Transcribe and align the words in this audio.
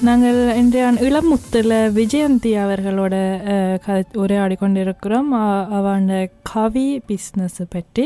நாங்கள் 0.00 0.54
இன்றைய 0.54 0.92
இளமுத்தில் 1.00 1.70
விஜயந்தி 1.94 2.50
அவர்களோட 2.58 3.14
க 3.44 3.86
கதை 3.86 4.04
உரையாடி 4.12 4.54
கொண்டிருக்கிறோம் 4.54 5.32
அ- 5.32 5.66
அவன் 5.70 6.06
கவி 6.42 7.02
பிஸ்னஸ் 7.08 7.60
பற்றி. 7.68 8.04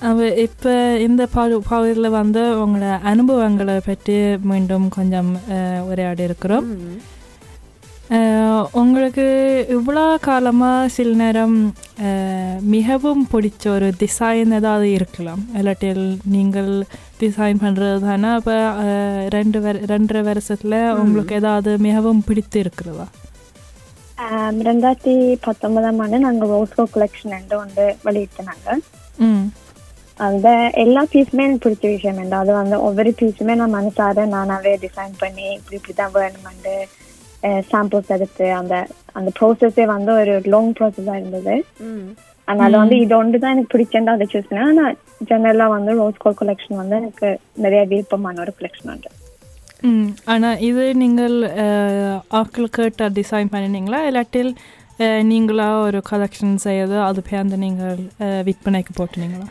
அவ 0.00 0.26
இப்போ 0.36 0.72
இந்த 1.00 1.26
பகு 1.26 1.62
பகுதியில் 1.62 2.10
வந்து 2.10 2.40
உங்களோட 2.40 3.00
அனுபவங்களை 3.02 3.80
பற்றி 3.80 4.16
மீண்டும் 4.42 4.88
கொஞ்சம் 4.88 5.30
உரையாடி 5.84 6.22
இருக்கிறோம் 6.22 6.68
உங்களுக்கு 8.72 9.24
இவ்வளோ 9.68 10.18
காலமாக 10.18 10.88
சில 10.88 11.14
நேரம் 11.14 11.56
மிகவும் 12.68 13.28
பிடிச்ச 13.32 13.64
ஒரு 13.68 13.88
டிசைன் 14.00 14.54
ஏதாவது 14.54 14.92
இருக்கலாம். 14.92 15.42
இல்லாட்டில் 15.54 16.02
நீங்கள் 16.26 16.70
டிசைன் 17.20 17.58
பண்ணுறது 17.64 17.98
தானே 18.00 18.28
அப்போ 18.28 18.56
ரெண்டு 19.28 19.60
வர 19.60 19.78
ரெண்டரை 19.86 20.22
வருஷத்தில் 20.22 20.78
உங்களுக்கு 20.98 21.34
ஏதாவது 21.34 21.78
மிகவும் 21.78 22.24
பிடித்து 22.26 22.58
இருக்கிறதா? 22.60 23.06
ரெண்டாயிரத்தி 24.68 25.14
பத்தொன்பதாம் 25.44 25.98
ஆண்டு 25.98 26.18
நாங்கள் 26.18 26.48
ரோஸ்கோ 26.48 26.84
கலெக்ஷன் 26.94 27.34
என்று 27.38 27.56
ஒன்று 27.58 27.86
வெளியிட்டனாங்க. 28.04 28.68
ம். 29.18 29.44
அந்த 30.20 30.48
எல்லா 30.76 31.02
பீஸுமே 31.12 31.44
எனக்கு 31.44 31.64
பிடிச்ச 31.64 31.86
விஷயம் 31.88 32.32
அது 32.38 32.52
வந்து 32.52 32.76
ஒவ்வொரு 32.80 33.10
பீஸுமே 33.20 33.54
நான் 33.54 33.76
மனசார 33.76 34.24
நானாவே 34.32 34.72
டிசைன் 34.84 35.14
பண்ணி 35.18 35.46
இப்படி 35.52 35.76
இப்படி 35.76 35.94
தான் 35.94 36.16
வேணுமெண்டு 36.16 36.74
சாம்பிள்ஸ் 37.68 38.14
எடுத்து 38.14 38.46
அந்த 38.56 38.74
அந்த 39.14 39.30
ப்ராசஸே 39.36 39.84
வந்து 39.90 40.12
ஒரு 40.20 40.34
லாங் 40.52 40.72
ப்ராசஸாக 40.76 41.20
இருந்தது 41.20 41.54
அதனால 42.48 42.74
வந்து 42.78 42.96
இது 43.00 43.14
ஒன்று 43.16 43.40
தான் 43.40 43.54
எனக்கு 43.54 43.72
பிடிச்சேன்டா 43.72 44.12
அதை 44.14 44.26
சூஸ் 44.28 44.48
பண்ணேன் 44.48 44.68
ஆனால் 44.70 44.94
ஜெனரலாக 45.28 45.74
வந்து 45.74 45.92
ரோஸ்கோ 45.98 46.30
கலெக்ஷன் 46.38 46.80
வந்து 46.80 46.98
எனக்கு 47.00 47.28
நிறைய 47.64 47.80
விருப்பமான 47.90 48.40
ஒரு 48.44 48.52
கலெக்ஷன் 48.58 48.92
உண்டு 48.92 49.10
ம் 49.84 50.08
ஆனால் 50.26 50.60
இது 50.68 50.84
நீங்கள் 51.00 51.34
அஹ், 51.64 52.16
ஆட்கள் 52.38 52.74
கேட்ட 52.76 53.08
டிசைன் 53.18 53.52
பண்ணினீங்களா 53.52 54.00
இல்லாட்டில் 54.08 54.50
நீங்களா 55.28 55.66
ஒரு 55.82 55.98
கலெக்ஷன் 56.08 56.54
செய்யறது 56.62 56.96
அது 57.02 57.20
பேர்ந்து 57.26 57.58
நீங்கள் 57.64 58.00
விற்பனைக்கு 58.46 58.92
போட்டுனீங்களா 58.94 59.46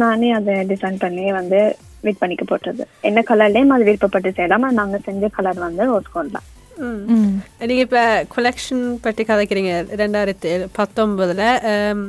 நானே 0.00 0.28
அதை 0.34 0.54
டிசைன் 0.70 0.98
பண்ணி 1.00 1.26
வந்து 1.32 1.60
விட் 2.04 2.20
பண்ணிக்க 2.20 2.44
போட்டது 2.46 2.82
என்ன 3.02 3.20
கலர்லேயும் 3.28 3.74
அது 3.74 3.88
விருப்பப்பட்டு 3.88 4.30
செய்யலாம் 4.32 4.58
ஆனா 4.60 4.78
நாங்க 4.80 4.98
செஞ்ச 5.06 5.28
கலர் 5.36 5.60
வந்து 5.62 5.84
ரோஸ் 5.90 6.10
கோல்ட் 6.12 6.34
தான் 6.34 6.48
ம் 6.76 7.34
நீங்க 7.62 7.82
இப்ப 7.82 8.00
கொலெக்ஷன் 8.32 8.84
பற்றி 9.00 9.22
கதைக்கிறீங்க 9.24 9.72
ரெண்டாயிரத்தி 10.00 10.50
பத்தொன்பதுல 10.76 11.42
ஆம், 11.72 12.04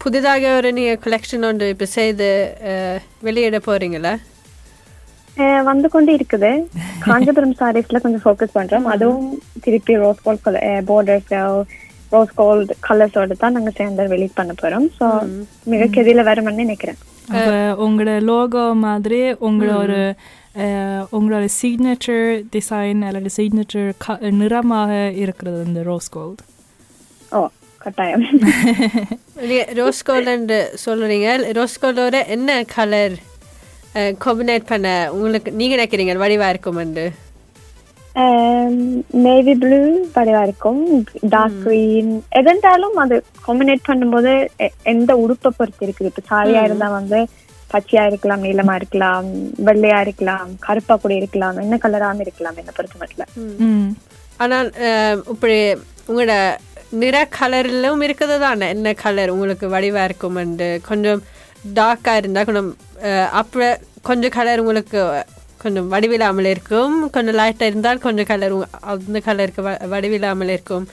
புதிதாக 0.00 0.52
ஒரு 0.56 0.70
நீங்க 0.72 0.92
கொலெக்ஷன் 1.02 1.46
ஒன்று 1.46 1.68
இப்ப 1.68 1.86
செய்து 1.94 2.28
அஹ், 2.70 2.98
வெளியிட 3.22 3.58
போறீங்களா 3.66 4.14
அஹ் 5.36 5.62
வந்து 5.64 5.88
கொண்டு 5.88 6.12
இருக்குது 6.14 6.52
காஞ்சிபுரம் 7.02 7.58
சாரீஸ்ல 7.58 8.00
கொஞ்சம் 8.00 8.24
ஃபோக்கஸ் 8.24 8.56
பண்றோம் 8.56 8.88
அதுவும் 8.92 9.28
திருப்பி 9.60 9.94
rose 10.00 10.24
gold 10.24 10.48
borders 10.88 11.34
rose 12.12 12.32
gold 12.36 12.72
கலர்ஸோட 12.84 13.36
தான் 13.36 13.54
நாங்க 13.54 13.72
சேர்ந்து 13.76 14.08
வெளியே 14.08 14.32
பண்ண 14.34 14.52
போறோம் 14.58 14.88
ஸோ 14.96 15.06
மிக 15.66 15.88
கெதியில 15.94 16.22
வரும்னு 16.28 16.64
நினைக்கிறேன் 16.64 16.98
உங்களோட 17.84 18.12
லோகோ 18.26 18.62
மாதிரி 18.82 19.18
உங்களோட 19.46 19.92
உங்களோட 21.12 21.48
சிக்னேச்சர் 21.62 22.24
டிசைன் 22.52 23.04
அல்லது 23.04 23.30
சிக்னேச்சர் 23.36 23.92
க 23.98 24.18
நிறமாக 24.30 24.92
இருக்கிறது 25.14 25.64
இந்த 25.64 25.82
ரோஸ் 25.82 26.08
கோல்ட் 26.08 26.42
ஓ 27.32 27.48
கட்டாயம் 27.78 28.24
நீங்க 29.40 29.64
ரோஸ் 29.72 30.02
கோல்டு 30.02 30.58
சொல்றீங்க 30.86 31.52
ரோஸ் 31.52 31.84
கோல்டோட 31.84 32.26
என்ன 32.26 32.64
கலர் 32.74 33.16
காம்பினேட் 34.18 34.64
பண்ண 34.66 35.08
உங்களுக்கு 35.12 35.50
நீங்க 35.52 35.76
நினைக்கிறீங்க 35.76 36.14
வடிவா 36.16 36.48
இருக்குமெண்டு 36.48 37.06
நேவி 39.18 39.54
ப்ளூ 39.54 39.78
வடிவா 40.14 40.42
இருக்கும் 40.42 40.80
டார்க் 41.28 41.60
green. 41.64 42.22
எதென்றாலும் 42.30 42.92
அது 42.94 43.16
காம்பினேட் 43.46 43.88
பண்ணும்போது 43.88 44.32
எ- 44.58 44.72
எந்த 44.84 45.16
உடுப்பை 45.16 45.50
பொறுத்து 45.56 45.86
இருக்குது 45.86 46.04
இப்ப 46.04 46.22
சாரியா 46.30 46.62
இருந்தா 46.62 46.88
வந்து 46.88 47.20
பச்சையா 47.70 48.04
இருக்கலாம் 48.06 48.44
நீளமா 48.44 48.74
இருக்கலாம் 48.74 49.26
வெள்ளையா 49.64 50.00
இருக்கலாம் 50.00 50.48
கருப்பா 50.60 50.94
கூட 50.96 51.12
இருக்கலாம் 51.14 51.58
என்ன 51.60 51.78
கலராம 51.82 52.20
இருக்கலாம் 52.20 52.56
என்ன 52.56 52.70
பொறுத்த 52.76 52.98
மட்டும் 52.98 53.32
அஹ், 54.86 55.18
இப்படி 55.28 55.58
உங்களோட 56.08 56.34
நிற 56.92 57.16
கலர்லும் 57.38 58.02
இருக்குது 58.02 58.36
தானே? 58.38 58.68
என்ன 58.68 58.92
கலர் 58.96 59.30
உங்களுக்கு 59.30 59.66
வடிவா 59.68 60.02
இருக்குமெண்டு 60.08 60.68
கொஞ்சம் 60.82 61.20
டார்க்கா 61.74 62.12
இருந்தா 62.16 62.42
கொஞ்சம் 62.44 62.70
அஹ், 63.08 63.28
அப்புறம் 63.32 63.74
கொஞ்சம் 64.02 64.30
கலர் 64.30 64.60
உங்களுக்கு 64.60 65.00
கொஞ்சம் 65.60 65.88
வடிவில்லாமல் 65.92 66.44
இருக்கும். 66.44 66.94
கொஞ்சம் 67.10 67.36
லைட்டாக 67.36 67.70
இருந்தால் 67.70 67.98
கொஞ்சம் 67.98 68.26
கலர் 68.26 68.54
அந்த 68.92 69.18
கலருக்கு 69.20 69.62
வ 69.62 69.90
வடிவில்லாமல் 69.90 70.48
இருக்கும். 70.48 70.84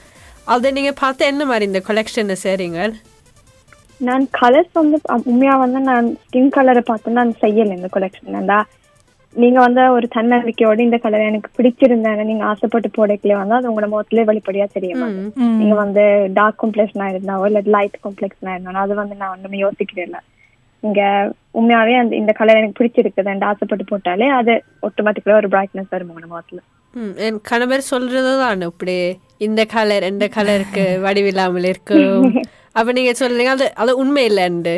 அதை 0.46 0.70
நீங்க 0.72 0.92
பார்த்து 0.94 1.26
என்ன 1.26 1.44
மாதிரி 1.44 1.64
இந்த 1.64 1.80
கொலெக்ஷனை 1.86 2.36
செய்றீங்க? 2.42 2.80
நான் 4.00 4.24
கலர்ஸ் 4.36 4.72
வந்து 4.78 4.96
உண்மையா 5.24 5.54
வந்து 5.60 5.80
நான் 5.86 6.08
ஸ்கின் 6.22 6.54
கலரை 6.56 6.82
பார்த்து 6.86 7.18
நான் 7.18 7.32
செய்யல 7.42 7.76
இந்த 7.76 7.88
கொலெக்ஷன் 7.92 8.38
ஏன்டா 8.40 8.58
நீங்க 9.36 9.58
வந்து 9.60 9.82
ஒரு 9.94 10.06
தன்னம்பிக்கையோட 10.12 10.78
இந்த 10.84 10.98
கலர் 11.00 11.28
எனக்கு 11.28 11.50
பிடிச்சிருந்தேன் 11.56 12.28
நீங்க 12.28 12.44
ஆசைப்பட்டு 12.50 12.88
போடக்கல 12.94 13.34
வந்து 13.40 13.56
அது 13.56 13.68
உங்களோட 13.70 13.88
முகத்திலே 13.92 14.22
வெளிப்படையா 14.28 14.66
தெரியும் 14.72 15.02
நீங்க 15.58 15.74
வந்து 15.82 16.04
டார்க் 16.38 16.60
காம்ப்ளெக்ஷனா 16.62 17.08
இருந்தாவோ 17.12 17.46
இல்ல 17.50 17.62
லைட் 17.74 17.98
காம்ப்ளெக்ஷனா 18.04 18.54
இருந்தாலும் 18.54 18.84
அது 18.84 18.94
வந்து 19.00 19.20
நான் 19.20 19.34
ஒண்ணுமே 19.34 19.60
யோசிக்கிறேன் 19.62 20.08
இல்ல. 20.08 20.18
இங்க 20.82 21.02
உண்மையாவே 21.54 21.94
அந்த 22.00 22.14
இந்த 22.16 22.32
கலர் 22.34 22.60
எனக்கு 22.60 22.78
பிடிச்சிருக்குது 22.78 23.36
ஆசைப்பட்டு 23.50 23.84
போட்டாலே 23.90 24.26
அது 24.38 24.54
ஆட்டோமேட்டிக்கலா 24.86 25.40
ஒரு 25.40 25.50
பிரைட்னஸ் 25.54 25.92
வரும் 25.94 26.10
உங்களோட 26.10 26.28
முகத்துல 26.32 26.62
என் 27.24 27.40
கணவர் 27.48 27.90
சொல்றது 27.90 28.30
தான் 28.38 28.66
இப்படி 28.68 28.96
இந்த 29.40 29.62
கலர் 29.72 30.04
இந்த 30.10 30.26
கலருக்கு 30.36 30.84
வடிவில்லாமல் 31.02 31.68
இருக்கும். 31.70 32.22
அப்ப 32.76 32.92
நீங்க 32.92 33.12
சொல்றீங்க 33.18 33.52
அது 33.56 33.66
அது 33.82 33.92
உண்மை 34.02 34.22
இல்லைண்டு 34.30 34.76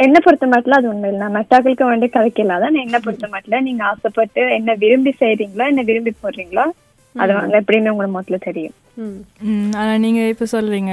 என்ன 0.00 0.16
பொறுத்த 0.24 0.46
மட்டும் 0.46 0.76
அது 0.78 0.88
உண்மை 0.90 1.10
இல்லை 1.12 1.26
மெட்டாக்களுக்கு 1.36 1.84
வேண்டிய 1.86 2.08
கதைக்கல 2.14 2.56
தான் 2.62 2.82
என்ன 2.82 2.96
பொறுத்த 3.04 3.28
மட்டும் 3.28 3.66
நீங்க 3.68 3.82
ஆசைப்பட்டு 3.84 4.42
என்ன 4.56 4.74
விரும்பி 4.82 5.12
செய்றீங்களோ 5.22 5.64
என்ன 5.72 5.84
விரும்பி 5.90 6.12
போடுறீங்களோ 6.16 6.64
அது 7.14 7.32
வந்து 7.36 7.58
எப்படின்னு 7.60 7.92
உங்களோட 7.92 8.10
முகத்துல 8.14 8.38
தெரியும். 8.40 8.74
ம். 8.96 9.20
ம், 9.46 9.70
ஆனா 9.76 9.92
நீங்க 10.02 10.20
இப்போ 10.32 10.46
சொல்றீங்க 10.52 10.92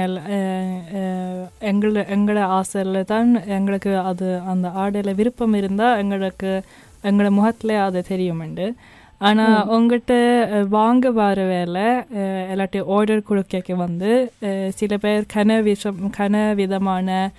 எங்களோட 1.70 2.00
எங்களோட 2.14 2.40
ஆசையில் 2.56 2.98
தான் 3.04 3.28
எங்களுக்கு 3.56 3.92
அது 4.10 4.28
அந்த 4.52 4.68
ஆடையில் 4.82 5.18
விருப்பம் 5.20 5.56
இருந்தால் 5.60 5.98
எங்களுக்கு 6.02 6.52
எங்களோட 7.04 7.30
முகத்தில் 7.38 7.74
அது 7.86 8.00
தெரியுமெண்டு. 8.08 8.66
ஆனால் 9.18 9.68
உங்கள்கிட்ட 9.74 10.14
வாங்க 10.68 11.10
வர 11.10 11.44
வேலை 11.44 11.86
இல்லாட்டி 12.52 12.80
ஆர்டர் 12.96 13.22
கொடுக்க 13.22 13.76
வந்து 13.76 14.32
சில 14.68 14.96
பேர் 14.96 15.24
கன 15.34 15.60
விஷம் 15.62 16.00
கன 16.18 16.54
விதமான 16.54 17.30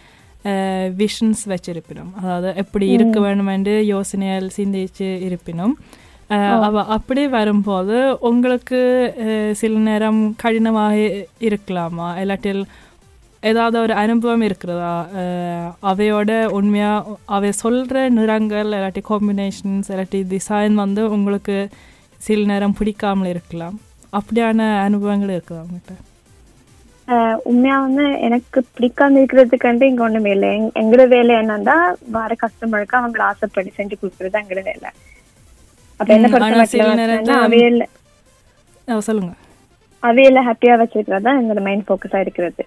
விஷன்ஸ் 1.01 1.43
வச்சிருப்பினும். 1.51 2.11
அதாவது 2.21 2.49
எப்படி 2.55 2.87
இருக்க 2.87 3.19
வேணுமென்று 3.19 3.75
யோசனைகள் 3.93 4.49
சிந்திச்சு 4.57 5.07
இருப்பினும். 5.27 5.75
அவ 6.65 6.83
அப்படி 6.85 7.27
வரும்போது 7.27 8.19
உங்களுக்கு 8.19 8.79
சில 9.51 9.77
நேரம் 9.79 10.35
கடினமாக 10.35 10.95
இருக்கலாமா? 11.39 12.07
இல்லாட்டில் 12.21 12.63
ஏதாவது 13.45 13.79
ஒரு 13.79 13.93
அனுபவம் 13.95 14.41
இருக்கிறதா? 14.41 14.93
அவையோட 15.83 16.31
உண்மையாக 16.49 17.03
அவை 17.27 17.51
சொல்கிற 17.55 18.09
நிறங்கள் 18.09 18.67
இல்லாட்டி 18.67 19.01
காம்பினேஷன்ஸ் 19.09 19.89
இல்லாட்டி 19.89 20.19
டிசைன் 20.29 20.73
வந்து 20.73 21.09
உங்களுக்கு 21.09 21.57
சில 22.21 22.45
நேரம் 22.45 22.73
பிடிக்காமல் 22.73 23.29
இருக்கலாம். 23.29 23.75
அப்படியான 24.13 24.59
அனுபவங்கள் 24.79 25.33
இருக்குதா 25.35 25.63
உங்கள்கிட்ட 25.65 25.95
ஆஹ் 27.07 27.37
உண்மையா 27.43 27.81
வந்து 27.81 28.05
எனக்கு 28.19 28.59
பிடிக்காம 28.75 29.17
இருக்கிறதுக்காண்டி 29.23 29.83
இங்க 29.83 30.03
ஒண்ணுமே 30.03 30.31
இல்லை. 30.31 30.49
எங்க- 30.55 30.75
எங்களோட 30.81 31.07
வேலை 31.07 31.35
என்னன்னா 31.35 31.75
வர 32.09 32.35
கஸ்டமருக்கு 32.41 32.95
அவங்கள 32.99 33.21
ஆசைப்படி 33.21 33.69
செஞ்சு 33.77 33.95
கொடுக்கறது 34.01 34.37
எங்களோட 34.41 34.63
வேலை. 34.69 34.89
அப்ப 35.99 36.13
என்ன 36.13 36.27
பொறுத்த 36.27 36.63
அவையில 37.43 37.83
சொல்லுங்கள் 38.99 39.41
அவையில 40.03 40.39
ஹாப்பியா 40.47 40.73
வச்சிருக்கிறது 40.81 41.21
தான் 41.21 41.37
எங்களோட 41.39 41.61
மெயின் 41.61 41.83
ஃபோக்கஸா 41.87 42.19
இருக்கிறது. 42.19 42.63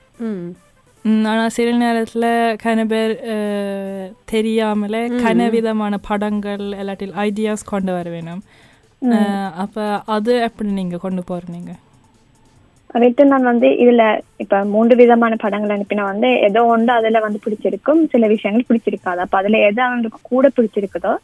ஆனால் 1.31 1.55
சில 1.57 1.69
நேரத்தில் 1.83 2.31
கன 2.63 2.85
பேர் 2.93 3.13
தெரியாமலே 4.33 5.03
கன 5.25 5.49
விதமான 5.55 5.95
படங்கள் 6.09 6.65
இல்லாட்டில் 6.81 7.15
ஐடியாஸ் 7.27 7.71
கொண்டு 7.73 7.93
வர 7.97 8.09
வேணும். 8.15 8.43
அப்ப 9.65 9.77
அது 10.17 10.33
எப்படி 10.49 10.71
நீங்க 10.79 10.99
கொண்டு 11.05 11.23
போறீங்க? 11.31 11.73
அவைட்டு 12.95 13.23
நான் 13.31 13.51
வந்து 13.51 13.69
இதுல 13.83 14.03
இப்ப 14.43 14.61
மூன்று 14.75 14.95
விதமான 15.01 15.33
படங்கள் 15.43 15.75
அனுப்பினா 15.75 16.05
வந்து 16.11 16.29
ஏதோ 16.49 16.61
ஒன்று 16.75 16.93
அதுல 16.99 17.21
வந்து 17.27 17.41
பிடிச்சிருக்கும் 17.45 18.01
சில 18.13 18.27
விஷயங்கள் 18.35 18.69
பிடிச்சிருக்காது. 18.69 19.21
அப்ப 19.25 19.37
அதுல 19.41 19.59
எது 19.69 19.81
அவங்களுக்கு 19.87 20.21
கூட 20.33 20.49
பிடிச்சிருக்குதோ 20.57 21.15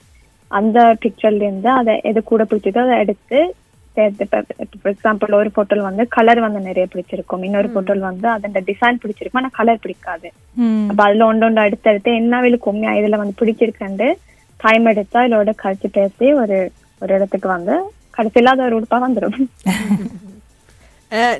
அந்த 0.50 0.78
பிக்சர்ல 1.02 1.46
இருந்து 1.46 1.70
அதை 1.80 1.94
எது 2.10 2.22
கூட 2.32 2.42
பிடிச்சதோ 2.50 2.82
அதை 2.86 2.96
எடுத்து 3.04 3.38
ஃபார் 3.96 4.92
எக்ஸாம்பிள் 4.92 5.36
ஒரு 5.40 5.50
போட்டோல் 5.56 5.86
வந்து 5.88 6.04
கலர் 6.16 6.40
வந்து 6.46 6.60
நிறைய 6.68 6.84
பிடிச்சிருக்கும். 6.92 7.44
இன்னொரு 7.48 7.68
போட்டோல் 7.74 8.06
வந்து 8.10 8.26
அதோட 8.34 8.62
டிசைன் 8.70 9.00
பிடிச்சிருக்கும். 9.02 9.40
ஆனா 9.42 9.52
கலர் 9.58 9.82
பிடிக்காது. 9.84 10.28
அப்ப 10.90 11.00
அதுல 11.06 11.26
ஒன்று 11.30 11.46
ஒன்று 11.48 11.64
அடுத்து 11.66 11.90
அடுத்து 11.92 12.12
என்ன 12.20 12.40
வேலை 12.46 12.58
கம்மியா 12.66 12.92
இதுல 13.00 13.20
வந்து 13.22 13.38
பிடிச்சிருக்கண்டு 13.42 14.08
டைம் 14.60 14.90
எடுத்தா 14.92 15.22
இதோட 15.28 15.54
கழிச்சு 15.62 15.90
பேசி 15.98 16.26
ஒரு 16.42 16.58
ஒரு 17.02 17.12
இடத்துக்கு 17.18 17.48
வந்து 17.56 17.76
கடைசியில 18.16 18.52
அது 18.54 18.68
ஒரு 18.68 18.78
உடுப்பா 18.80 19.00
வந்துடும் 19.06 19.40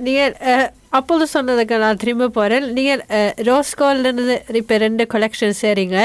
நீங்கள் 0.07 0.35
அப்போது 0.99 1.25
சொன்னதுக்கு 1.33 1.77
நான் 1.83 2.01
திரும்ப 2.03 2.27
போகிறேன் 2.37 2.67
நீங்கள் 2.75 3.01
ரோஸ் 3.49 3.73
கோல்டு 3.81 4.37
இப்போ 4.61 4.75
ரெண்டு 4.85 5.05
கொலெக்ஷன் 5.15 5.57
செய்கிறீங்க 5.63 5.97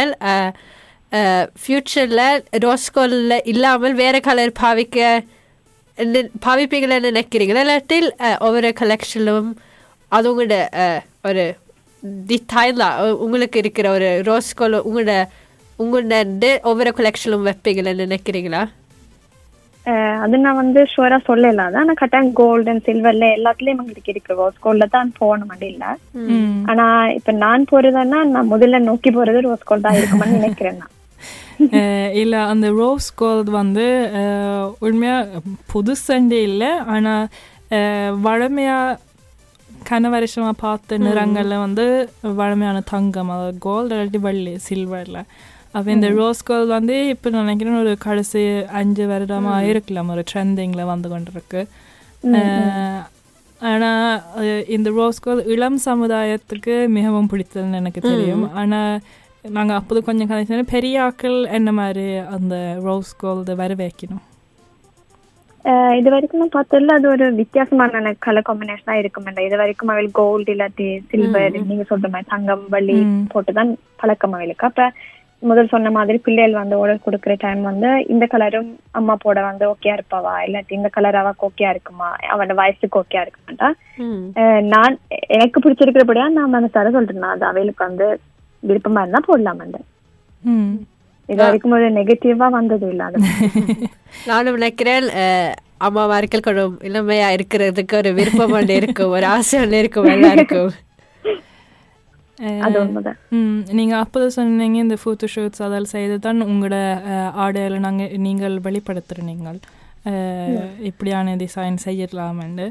ஃப்யூச்சரில் 1.62 2.24
ரோஸ் 2.64 2.88
கோல்டில் 2.96 3.36
இல்லாமல் 3.52 3.96
வேறு 4.02 4.20
கலர் 4.28 4.54
பாவிக்க 4.62 5.00
பாவிப்பீங்களான்னு 6.44 7.10
நினைக்கிறீங்களா 7.10 7.64
இல்லாட்டில் 7.66 8.10
ஒவ்வொரு 8.40 8.70
கலெக்ஷனும் 8.80 9.50
அது 10.12 10.32
உங்களோட 10.32 10.58
ஒரு 11.26 11.44
உ- 13.04 13.18
உங்களுக்கு 13.20 13.58
இருக்கிற 13.60 13.88
ஒரு 13.92 14.10
ரோஸ் 14.24 14.52
கோல் 14.56 14.84
உங்களோட 14.84 15.14
உங்களோட 15.80 16.16
ஒவ்வொரு 16.64 16.92
கொலெக்ஷனும் 16.94 17.48
வைப்பீங்களான்னு 17.48 18.06
நினைக்கிறீங்களா 18.08 18.62
அது 20.22 20.38
நான் 20.38 20.58
வந்து 20.58 20.80
ஷுவரா 20.92 21.18
சொல்லல 21.26 21.64
ஆனா 21.78 21.94
கட்டாயம் 21.96 22.34
கோல்டு 22.34 22.72
அண்ட் 22.72 22.86
சில்வர்ல 22.86 23.28
எல்லாத்துலயும் 23.38 23.82
எங்களுக்கு 23.84 24.12
இருக்கு 24.12 24.38
ரோஸ் 24.40 24.64
கோல்ட்ல 24.64 24.88
தான் 24.90 25.12
போகணும் 25.20 25.50
அப்படி 25.50 25.70
இல்ல 25.70 25.86
ஆனா 26.66 26.86
இப்ப 27.16 27.34
நான் 27.40 27.70
போறதுன்னா 27.72 28.20
நான் 28.30 28.52
முதல்ல 28.52 28.80
நோக்கி 28.86 29.12
போறது 29.12 29.42
ரோஸ் 29.48 29.66
கோல்ட் 29.66 29.88
தான் 29.88 30.00
இருக்கும்னு 30.00 30.40
நினைக்கிறேன் 30.40 30.80
நான் 30.82 30.94
இல்ல 32.16 32.36
அந்த 32.46 32.68
ரோஸ் 32.76 33.16
கோல்ட் 33.16 33.50
வந்து 33.52 33.86
அஹ், 34.20 34.66
உண்மையா 34.80 35.18
புதுசண்டே 35.74 36.40
இல்லை. 36.44 36.72
ஆனா 36.88 37.14
அஹ், 37.72 38.12
வழமையா 38.24 38.78
கன 39.90 40.10
வருஷமா 40.14 40.50
பார்த்த 40.58 40.98
நிறங்கள்ல 41.00 41.58
வந்து 41.58 41.86
வழமையான 42.36 42.80
தங்கம். 42.88 43.30
அதாவது 43.30 43.58
கோல்டு 43.60 43.96
இல்லாட்டி 43.96 44.20
வெள்ளி 44.20 44.56
சில்வர்ல 44.66 45.20
அப்ப 45.74 45.88
இந்த 45.92 46.08
ரோஸ் 46.14 46.44
கோல்ட் 46.44 46.70
வந்து 46.70 47.08
இப்ப 47.10 47.30
நினைக்கிறேன் 47.32 47.80
ஒரு 47.80 47.98
கடைசி 48.00 48.42
அஞ்சு 48.74 49.06
வருடமா 49.06 49.56
இருக்கலாம். 49.68 50.10
ஒரு 50.10 50.24
ட்ரெண்டிங்ல 50.32 50.86
வந்து 50.86 51.10
கொண்டிருக்கு. 51.10 51.62
அஹ், 52.32 53.02
ஆனா 53.62 53.92
அஹ், 54.40 54.64
இந்த 54.70 54.90
ரோஸ் 54.92 55.20
கோல்ட் 55.20 55.48
இளம் 55.48 55.80
சமுதாயத்துக்கு 55.86 56.76
மிகவும் 56.90 57.30
பிடித்ததுன்னு 57.30 57.76
எனக்கு 57.76 58.02
தெரியும். 58.04 58.46
ஆனா 58.56 58.80
நாங்க 59.58 59.74
அப்போது 59.80 60.00
கொஞ்சம் 60.08 60.30
கதைச்சு 60.30 60.74
பெரிய 60.74 60.96
ஆக்கள் 61.08 61.38
என்ன 61.58 61.70
மாதிரி 61.80 62.08
அந்த 62.38 62.56
ரோஸ் 62.88 63.12
கோல்டு 63.22 63.56
வர 63.62 63.74
வைக்கணும் 63.84 64.26
இது 66.00 66.10
வரைக்கும் 66.14 66.42
நான் 66.42 66.56
பார்த்ததுல 66.56 66.96
அது 66.98 67.08
ஒரு 67.14 67.26
வித்தியாசமான 67.40 68.12
கலர் 68.26 68.46
காம்பினேஷனா 68.50 68.94
இருக்கும். 69.02 69.26
இது 69.48 69.58
வரைக்கும் 69.62 69.92
அவள் 69.94 70.08
கோல்டு 70.20 70.54
இல்லாட்டி 70.54 70.88
சில்வர் 71.12 71.58
நீங்க 71.70 71.86
சொல்ற 71.90 72.08
மாதிரி 72.14 72.28
தங்கம் 72.34 72.64
வள்ளி. 72.76 72.98
போட்டுதான் 73.34 73.72
பழக்கம் 74.02 74.36
அவளுக்கு. 74.38 74.68
அப்ப 74.70 74.88
முதல் 75.50 75.72
சொன்ன 75.74 75.92
மாதிரி 75.98 76.18
பிள்ளைகள் 76.24 76.60
வந்து 76.60 76.78
ஆர்டர் 76.80 77.04
கொடுக்குற 77.06 77.34
டைம் 77.44 77.62
வந்து 77.68 77.90
இந்த 78.14 78.26
கலரும் 78.32 78.72
அம்மா 79.00 79.14
போட 79.24 79.44
வந்து 79.50 79.66
ஓகேயா 79.74 79.94
இருப்பாவா? 79.98 80.34
இல்லாட்டி 80.46 80.74
இந்த 80.80 80.90
கலர் 80.96 81.20
அவக்கு 81.22 81.48
ஓகேயா 81.50 81.70
இருக்குமா? 81.76 82.10
அவனோட 82.32 82.56
வயசுக்கு 82.62 83.02
ஓகேயா 83.04 83.24
இருக்குமாட்டா? 83.26 83.70
நான் 84.74 84.98
எனக்கு 85.38 85.62
பிடிச்சிருக்கிறபடியா 85.66 86.26
நான் 86.38 86.54
மனசார 86.58 86.92
சொல்றேன். 86.98 87.30
அது 87.36 87.46
அவைகளுக்கு 87.52 87.90
வந்து 87.90 88.10
விருப்பமா 88.64 89.02
இருந்தா 89.04 89.22
போடலாமண்டு 89.26 89.80
ம். 90.44 90.72
இது 91.30 91.40
வரைக்கும் 91.42 91.74
ஒரு 91.76 91.88
நெகட்டிவா 91.96 92.48
வந்தது 92.54 92.86
இல்ல 92.92 93.04
அது. 93.08 93.18
நானும் 94.30 94.56
நினைக்கிறேன் 94.58 95.08
அஹ், 95.20 95.52
அம்மாமார்கள் 95.82 96.46
கொஞ்சம் 96.46 96.76
இளமையா 96.88 97.28
இருக்கிறதுக்கு 97.36 97.96
ஒரு 98.00 98.12
விருப்பம் 98.18 98.56
ஒன்று 98.58 98.78
இருக்கும் 98.80 99.14
ஒரு 99.16 99.26
ஆசை 99.34 99.58
ஒன்று 99.62 99.82
இருக்கும் 99.82 100.10
எல்லாருக்கும் 100.16 100.72
நீங்கள் 103.78 104.02
அப்போது 104.02 104.28
சொன்னீங்க 104.36 104.78
இந்த 104.80 104.98
ஃபோட்டோ 105.00 105.28
ஷூட்ஸ் 105.32 105.64
அதில் 105.66 105.92
செய்து 105.92 106.16
தான் 106.26 106.40
உங்களோட 106.46 106.78
அஹ், 107.10 107.32
ஆடையில 107.44 107.80
நாங்கள் 107.86 108.14
நீங்கள் 108.26 108.56
வெளிப்படுத்துகிற 108.66 109.26
நீங்கள் 109.26 109.60
இப்படியான 110.90 111.34
டிசைன் 111.42 111.78
செய்யலாமெண்டு. 111.84 112.66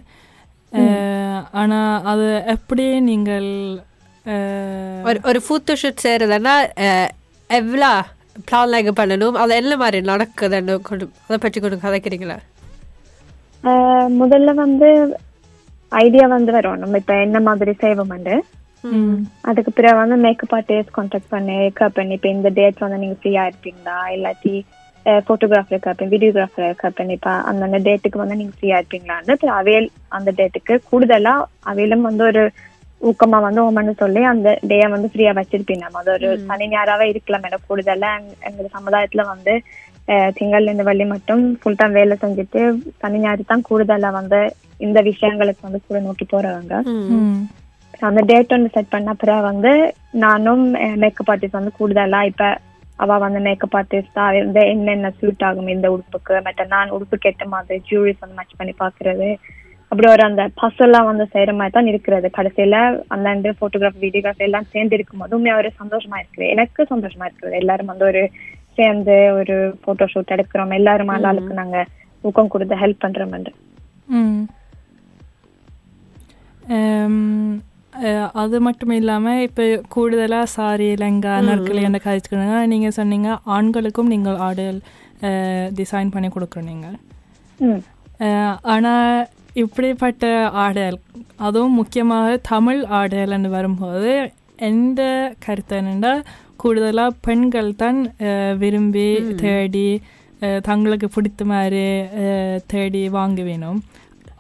ஆனால் 1.55 1.91
அது 2.11 2.25
எப்படி 2.55 2.85
நீங்கள் 3.07 3.49
ஒரு 5.03 5.19
ஒரு 5.25 5.41
ஃபோட்டோ 5.41 5.75
ஷூட் 5.83 6.05
செய்கிறதுனா 6.05 6.55
எவ்வளோ 7.51 7.91
பிளான் 8.49 8.99
பண்ணணும் 8.99 9.35
அது 9.35 9.55
என்ன 9.55 9.77
மாதிரி 9.77 10.01
நடக்குதுன்னு 10.07 10.75
கொஞ்சம் 10.83 11.13
அதை 11.29 11.39
பற்றி 11.39 11.61
கொஞ்சம் 11.61 11.85
கதைக்கிறீங்களா 11.85 12.37
ஆஹ் 13.65 14.09
முதல்ல 14.19 14.55
வந்து 14.55 14.89
ஐடியா 15.93 16.27
வந்து 16.27 16.53
வரும் 16.53 16.79
நம்ம 16.79 16.97
இப்ப 16.97 17.15
என்ன 17.21 17.41
மாதிரி 17.41 17.73
செய்வோம்ண்டு 17.81 18.37
அதுக்கு 19.43 19.71
பிறகு 19.73 19.97
வந்து 19.97 20.17
மேக்கப் 20.17 20.55
ஆர்டிஸ்ட் 20.55 20.93
கான்டாக்ட் 20.93 21.29
பண்ணி 21.29 21.57
மேக்கப் 21.59 21.95
பண்ணி 21.95 22.15
இப்ப 22.15 22.29
இந்த 22.29 22.49
டேட் 22.49 22.79
வந்து 22.79 22.97
நீங்க 22.97 23.17
ஃப்ரீயா 23.21 23.45
இருப்பீங்களா 23.47 23.97
இல்லாட்டி 24.11 24.55
போட்டோகிராஃபர் 25.25 25.75
இருக்காப்பேன் 25.75 26.09
வீடியோகிராஃபர் 26.09 26.67
இருக்காப்பேன் 26.67 27.11
இப்ப 27.11 27.31
அந்தந்த 27.43 27.79
டேட்டுக்கு 27.79 28.19
வந்து 28.19 28.35
நீங்க 28.35 28.53
ஃப்ரீயா 28.57 28.79
இருப்பீங்களான்னு 28.81 29.53
அவையல் 29.53 29.89
அந்த 30.09 30.33
டேட்டுக்கு 30.33 30.77
கூடுதலா 30.93 31.35
அவையிலும் 31.65 32.01
வந்து 32.01 32.25
ஒரு 32.25 32.45
ஊக்கமா 33.01 33.39
வந்து 33.41 33.61
ஓமன்னு 33.63 33.97
சொல்லி 33.97 34.23
அந்த 34.25 34.59
டே 34.63 34.87
வந்து 34.87 35.11
ஃப்ரீயா 35.13 35.33
வச்சிருப்பீங்க 35.35 35.79
நம்ம 35.79 35.99
அது 35.99 36.13
ஒரு 36.13 36.29
சனி 36.41 36.67
ஞாயிறாவே 36.69 37.01
இருக்கலாம் 37.05 37.43
மேடம். 37.43 37.65
கூடுதலா 37.69 38.11
எங்க- 38.43 38.71
சமுதாயத்துல 38.77 39.25
வந்து 39.27 39.55
அஹ், 40.09 40.31
திங்கள்ல 40.37 40.63
இருந்து 40.63 40.85
வெள்ளி 40.85 41.05
மட்டும் 41.05 41.57
ஃபுல் 41.57 41.75
டைம் 41.77 41.93
வேலை 41.93 42.17
செஞ்சுட்டு 42.21 42.61
சனி 42.99 43.19
ஞாயிறு 43.19 43.45
தான் 43.47 43.63
கூடுதலா 43.71 44.11
வந்து 44.13 44.39
இந்த 44.79 45.03
விஷயங்களுக்கு 45.03 45.63
வந்து 45.63 45.81
கூட 45.89 46.01
நோக்கி 46.01 46.25
போறவங்க. 46.25 46.75
அந்த 48.01 48.21
டேட் 48.27 48.53
ஒன்று 48.53 48.69
செட் 48.69 48.89
பண்ண 48.89 49.11
அப்புறம் 49.11 49.43
வந்து 49.43 49.73
நானும் 50.19 50.63
மேக்கப் 50.97 51.31
ஆர்டிஸ்ட் 51.31 51.59
வந்து 51.61 51.73
கூடுதலா 51.79 52.25
இப்ப 52.25 52.49
அவ 52.97 53.19
வந்து 53.19 53.41
மேக்கப் 53.41 53.77
ஆர்டிஸ்டா 53.77 54.25
வந்து 54.39 54.67
என்னென்ன 54.67 55.11
சூட் 55.19 55.43
ஆகும் 55.43 55.69
இந்த 55.69 55.89
உடுப்புக்கு. 55.91 56.43
மற்ற 56.43 56.65
நான் 56.69 56.91
உடுப்புக்கு 56.91 57.27
ஏற்ற 57.27 57.49
மாதிரி 57.49 57.83
ஜூரிஸ் 57.91 58.21
வந்து 58.21 58.37
மேட்ச் 58.37 58.57
பண்ணி 58.57 58.75
பாக்குறது. 58.81 59.29
அப்படி 59.91 60.07
ஒரு 60.15 60.23
அந்த 60.29 60.43
பசெல்லாம் 60.63 61.09
வந்து 61.11 61.25
செய்யற 61.35 61.53
மாதிரி 61.59 61.75
தான் 61.77 61.91
இருக்கிறது. 61.93 62.29
கடைசியில 62.39 62.77
அந்த 63.15 63.55
போட்டோகிராஃபி 63.61 64.01
வீடியோகிராஃபி 64.05 64.47
எல்லாம் 64.49 64.71
சேர்ந்து 64.73 64.97
இருக்கும் 64.99 65.23
போது 65.23 65.37
உண்மையா 65.37 65.55
ஒரு 65.61 65.71
சந்தோஷமா 65.81 66.19
இருக்குது 66.23 66.51
எனக்கு 66.55 66.83
சந்தோஷமா 66.93 67.27
இருக்குது 67.29 67.59
எல்லாரும் 67.61 67.91
வந்து 67.93 68.07
ஒரு 68.11 68.23
சேர்ந்து 68.79 69.17
ஒரு 69.39 69.55
போட்டோ 69.85 70.07
ஷூட் 70.13 70.35
எடுக்கிறோம். 70.35 70.75
எல்லாரும் 70.81 71.13
ஆளாளுக்கு 71.15 71.55
நாங்க 71.63 71.79
ஊக்கம் 72.25 72.53
கொடுத்து 72.55 72.77
ஹெல்ப் 72.83 73.03
பண்றோம் 73.05 73.35
அது 78.43 78.57
மட்டும் 78.67 78.93
இல்லாமல் 78.99 79.43
இப்போ 79.47 79.65
கூடுதலாக 79.95 80.47
சாரி 80.55 80.89
லெங்கா 81.03 81.35
நற்களை 81.47 81.81
என்ன 81.89 81.99
கழிச்சுக்கணுங்க 82.05 82.59
நீங்கள் 82.73 82.97
சொன்னீங்க 82.99 83.29
ஆண்களுக்கும் 83.57 84.13
நீங்கள் 84.15 84.39
ஆடல் 84.49 84.79
டிசைன் 85.79 86.13
பண்ணி 86.15 86.29
கொடுக்குறீங்க. 86.35 86.87
ம். 87.61 87.81
ஆனால் 88.75 89.27
இப்படிப்பட்ட 89.63 90.25
ஆடல் 90.65 90.99
அதுவும் 91.47 91.79
முக்கியமாக 91.81 92.37
தமிழ் 92.53 92.81
ஆடல்னு 93.01 93.51
வரும்போது 93.57 94.13
எந்த 94.71 95.01
கருத்து 95.45 95.75
என்னென்னா 95.81 96.13
கூடுதலாக 96.63 97.19
பெண்கள் 97.27 97.71
தான் 97.83 97.99
விரும்பி 98.63 99.09
தேடி 99.43 99.89
தங்களுக்கு 100.69 101.07
பிடித்த 101.15 101.43
மாதிரி 101.53 101.85
தேடி 102.73 103.01
வாங்க 103.17 103.43
வேணும். 103.49 103.79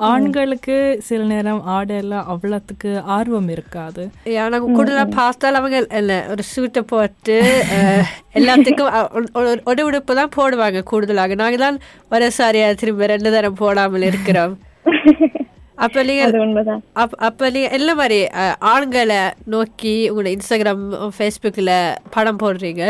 ஆண்களுக்கு 0.08 0.74
சில 1.06 1.20
நேரம் 1.30 1.62
ஆடையெல்லாம் 1.76 2.28
அவ்வளோத்துக்கு 2.32 2.90
ஆர்வம் 3.16 3.48
இருக்காது. 3.54 4.02
எனக்கு 4.42 4.66
கூடுதலாக 4.76 5.16
பார்த்தால் 5.16 5.58
அவங்க 5.60 5.78
என்ன 6.00 6.18
ஒரு 6.32 6.42
சூட்டை 6.52 6.82
போட்டு 6.92 7.36
எல்லாத்துக்கும் 8.40 8.92
ஒரு- 9.40 9.84
உடுப்பு 9.88 10.14
தான் 10.20 10.34
போடுவாங்க 10.38 10.82
கூடுதலாக. 10.90 11.38
நாங்கள் 11.42 11.64
தான் 11.64 11.78
ஒரு 12.10 12.28
சாரியா 12.38 12.68
திரும்ப 12.82 13.10
ரெண்டு 13.14 13.32
தரம் 13.36 13.60
போடாமல் 13.62 14.06
இருக்கிறோம். 14.10 14.54
அப்போ 15.84 16.00
அப் 17.02 17.14
அப்போ 17.26 17.48
நீங்கள் 17.54 17.74
என்ன 17.78 17.90
மாதிரி 18.00 18.18
ஆண்களை 18.72 19.20
நோக்கி 19.54 19.94
உங்களோட 20.10 20.30
இன்ஸ்டாகிராம் 20.36 20.86
ஃபேஸ்புக்கில் 21.16 21.74
படம் 22.16 22.40
போடுறீங்க 22.42 22.82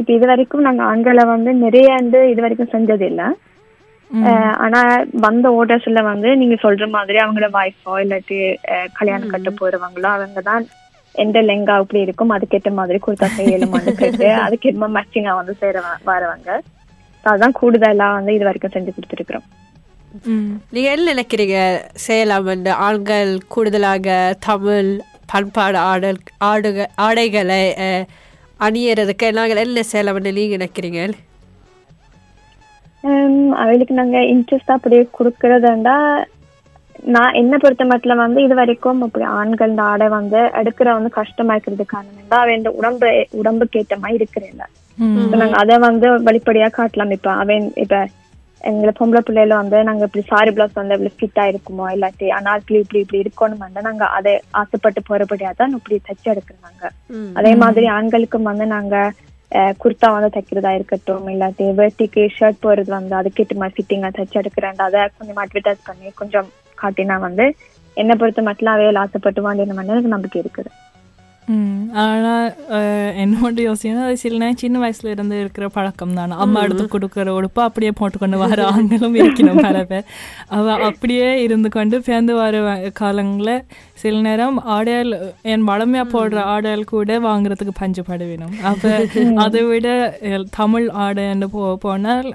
இப்ப 0.00 0.08
இது 0.16 0.26
வரைக்கும் 0.32 0.66
நாங்க 0.66 0.82
ஆண்களை 0.90 1.24
வந்து 1.32 1.50
நிறைய 1.64 1.88
வந்து 2.00 2.20
இது 2.32 2.40
வரைக்கும் 2.44 2.72
செஞ்சது 2.74 3.06
இல்ல 3.12 3.22
ஆனா 4.64 4.80
வந்த 5.26 5.46
ஆர்டர்ஸ்ல 5.58 6.00
வந்து 6.10 6.30
நீங்க 6.40 6.56
சொல்ற 6.64 6.86
மாதிரி 6.96 7.18
அவங்களோட 7.24 7.50
வைஃபோ 7.58 7.94
இல்லாட்டி 8.04 8.38
கல்யாணம் 8.98 9.32
கட்ட 9.34 9.50
போறவங்களோ 9.60 10.08
அவங்க 10.16 10.40
தான் 10.50 10.64
எந்த 11.14 11.38
லெங்கா 11.48 11.74
அப்படி 11.80 12.00
இருக்கும் 12.06 12.34
அதுக்கேற்ற 12.36 12.70
மாதிரி 12.80 12.98
கொடுத்தா 13.06 13.28
செய்யலுமான்னு 13.38 13.92
கேட்டு 14.02 14.28
அதுக்கேற்ற 14.44 14.88
மேட்சிங்கா 14.96 15.32
வந்து 15.40 15.54
சேர 15.62 15.76
வரவங்க. 16.10 16.50
அதான் 17.24 17.58
கூடுதலா 17.60 18.06
வந்து 18.18 18.34
இது 18.36 18.44
வரைக்கும் 18.48 18.74
செஞ்சு 18.76 18.92
கொடுத்துருக்குறோம். 18.96 19.46
நீங்க 20.74 20.88
என்ன 20.94 21.06
நினைக்கிறீங்க? 21.12 21.58
செய்யலாம் 22.06 22.48
என்று 22.54 22.72
ஆண்கள் 22.86 23.32
கூடுதலாக 23.54 24.16
தமிழ் 24.48 24.90
பண்பாடு 25.32 25.78
ஆடல் 25.90 26.18
ஆடுக 26.50 26.86
ஆடைகளை 27.06 27.62
அணியறதுக்கு 28.60 29.28
நாங்கள் 29.38 29.62
என்ன 29.64 29.82
செய்யலாம் 29.92 30.18
என்று 30.18 30.32
நீங்க 30.38 30.56
நினைக்கிறீங்க? 30.58 31.00
அவளுக்கு 33.62 33.94
நாங்க 34.00 34.18
இன்ட்ரெஸ்ட் 34.34 34.76
அப்படியே 34.76 35.02
கொடுக்கறதுண்டா. 35.18 35.96
நான் 37.14 37.36
என்ன 37.40 37.54
பொறுத்த 37.62 37.84
மட்டும் 37.90 38.22
வந்து 38.24 38.40
இது 38.46 38.54
வரைக்கும் 38.60 39.00
அப்படி 39.06 39.24
ஆண்கள் 39.38 39.72
இந்த 39.72 39.84
ஆடை 39.92 40.06
வந்து 40.18 40.40
எடுக்கிற 40.60 40.88
வந்து 40.96 41.10
கஷ்டமா 41.20 41.54
இருக்கிறது 41.56 41.84
காரணம் 41.92 42.30
தான் 42.32 42.42
அவன் 42.42 42.58
இந்த 42.60 42.70
உடம்பு 42.80 43.08
உடம்புக்கு 43.40 43.80
ஏற்ற 43.80 43.96
மாதிரி 44.02 44.20
இருக்கிறேன். 44.20 44.60
நாங்க 45.40 45.56
அதை 45.62 45.76
வந்து 45.88 46.08
வெளிப்படையா 46.28 46.68
காட்டலாம். 46.78 47.14
இப்ப 47.16 47.30
அவன் 47.44 47.66
இப்ப 47.84 48.02
எங்களை 48.62 48.92
பொம்பளை 48.92 49.20
பிள்ளைல 49.22 49.56
வந்து 49.56 49.78
நாங்க 49.82 50.06
இப்படி 50.06 50.24
சாரி 50.28 50.50
பிளவுஸ் 50.50 50.78
வந்து 50.78 50.96
இவ்வளவு 50.96 51.18
ஃபிட்டா 51.18 51.44
இருக்குமோ 51.50 51.86
இல்லாட்டி 51.94 52.26
அனார்கலி 52.36 52.78
இப்படி 52.80 53.00
இப்படி 53.00 53.22
இருக்கணும் 53.22 53.64
வந்து 53.64 53.80
நாங்க 53.82 54.04
அதை 54.16 54.32
ஆசைப்பட்டு 54.60 55.00
போறபடியா 55.08 55.50
தான் 55.54 55.76
இப்படி 55.78 55.96
தச்சு 56.00 56.26
எடுக்கிறாங்க. 56.32 56.82
அதே 57.38 57.52
மாதிரி 57.62 57.86
ஆண்களுக்கும் 57.96 58.48
வந்து 58.50 58.66
நாங்க 58.72 58.94
அஹ், 59.52 59.74
குர்தா 59.80 60.08
வந்து 60.12 60.28
தைக்கிறதா 60.34 60.70
இருக்கட்டும் 60.76 61.26
இல்லாட்டி 61.28 61.64
வேட்டிக்கு 61.78 62.22
ஷர்ட் 62.36 62.62
போறது 62.62 62.90
வந்து 62.90 63.14
அதுக்கேற்ற 63.18 63.56
மாதிரி 63.56 63.76
ஃபிட்டிங்கா 63.76 64.10
தச்சு 64.12 64.38
எடுக்கிறேன். 64.40 64.78
அதை 64.80 65.00
கொஞ்சம் 65.18 65.40
அட்வர்டைஸ் 65.42 65.82
பண்ணி 65.88 66.10
கொஞ்சம் 66.20 66.48
காட்டினா 66.78 67.16
வந்து 67.20 67.46
என்னை 67.96 68.14
பொறுத்த 68.16 68.42
மட்டும் 68.42 68.72
அவையில் 68.72 69.02
ஆசைப்பட்டு 69.02 69.40
வாண்டின 69.42 69.76
நம்பிக்கை 70.08 70.38
இருக்குது. 70.42 70.70
ஆனால் 71.94 72.48
என்னோட 73.16 73.60
யோசனை 73.60 74.02
அது 74.02 74.16
சில 74.16 74.36
நேரம் 74.38 74.56
சின்ன 74.56 74.76
வயசுல 74.78 75.10
இருந்து 75.10 75.40
இருக்கிற 75.40 75.68
பழக்கம் 75.68 76.14
தானே 76.14 76.34
அம்மா 76.34 76.60
எடுத்து 76.62 76.84
கொடுக்குற 76.86 77.30
உடுப்பு 77.30 77.60
அப்படியே 77.62 77.92
போட்டுக்கொண்டு 77.92 78.38
வர 78.38 78.66
ஆண்களும் 78.66 79.14
இருக்கணும் 79.14 79.62
பல 79.62 79.84
பேர் 79.84 80.06
அவ 80.48 80.76
அப்படியே 80.80 81.42
இருந்து 81.42 81.68
கொண்டு 81.68 81.98
பேர்ந்து 82.00 82.34
வர 82.34 82.62
காலங்களில் 82.92 83.64
சில 83.94 84.20
நேரம் 84.20 84.58
ஆடையால் 84.66 85.12
என் 85.42 85.62
வளமையாக 85.62 86.12
போடுற 86.14 86.38
ஆடையால் 86.44 86.84
கூட 86.84 87.18
வாங்குறதுக்கு 87.18 87.74
பஞ்சப்பட 87.80 88.22
வேணும் 88.26 88.56
அப்போ 88.64 88.92
அதை 89.34 89.62
விட 89.62 89.88
தமிழ் 90.50 90.88
ஆடைன்னு 91.00 91.48
போ 91.48 91.64
போனால் 91.76 92.30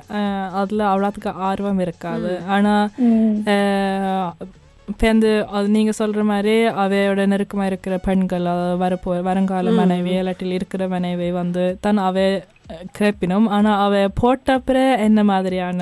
அதுல 0.53 0.85
அவ்வளோத்துக்கு 0.89 1.33
ஆர்வம் 1.41 1.79
இருக்காது 1.79 2.33
ஆனால் 2.49 2.89
பேருந்து 4.87 5.29
அது 5.51 5.67
நீங்க 5.75 5.91
சொல்ற 5.97 6.21
மாதிரி 6.25 6.53
அவையோட 6.83 7.21
நெருக்கமா 7.31 7.65
இருக்கிற 7.67 7.95
பெண்கள் 8.05 8.45
வரப்போ 8.83 9.15
வருங்கால 9.21 9.71
மனைவி 9.79 10.11
இல்லாட்டில் 10.19 10.57
இருக்கிற 10.57 10.83
மனைவி 10.93 11.27
வந்து 11.39 11.63
தான் 11.81 11.99
அவை 12.05 12.25
கேட்பினும் 12.97 13.47
ஆனா 13.55 13.71
அவ 13.85 13.93
போட்ட 14.21 14.47
அப்புறம் 14.57 14.91
என்ன 15.07 15.19
மாதிரியான 15.25 15.81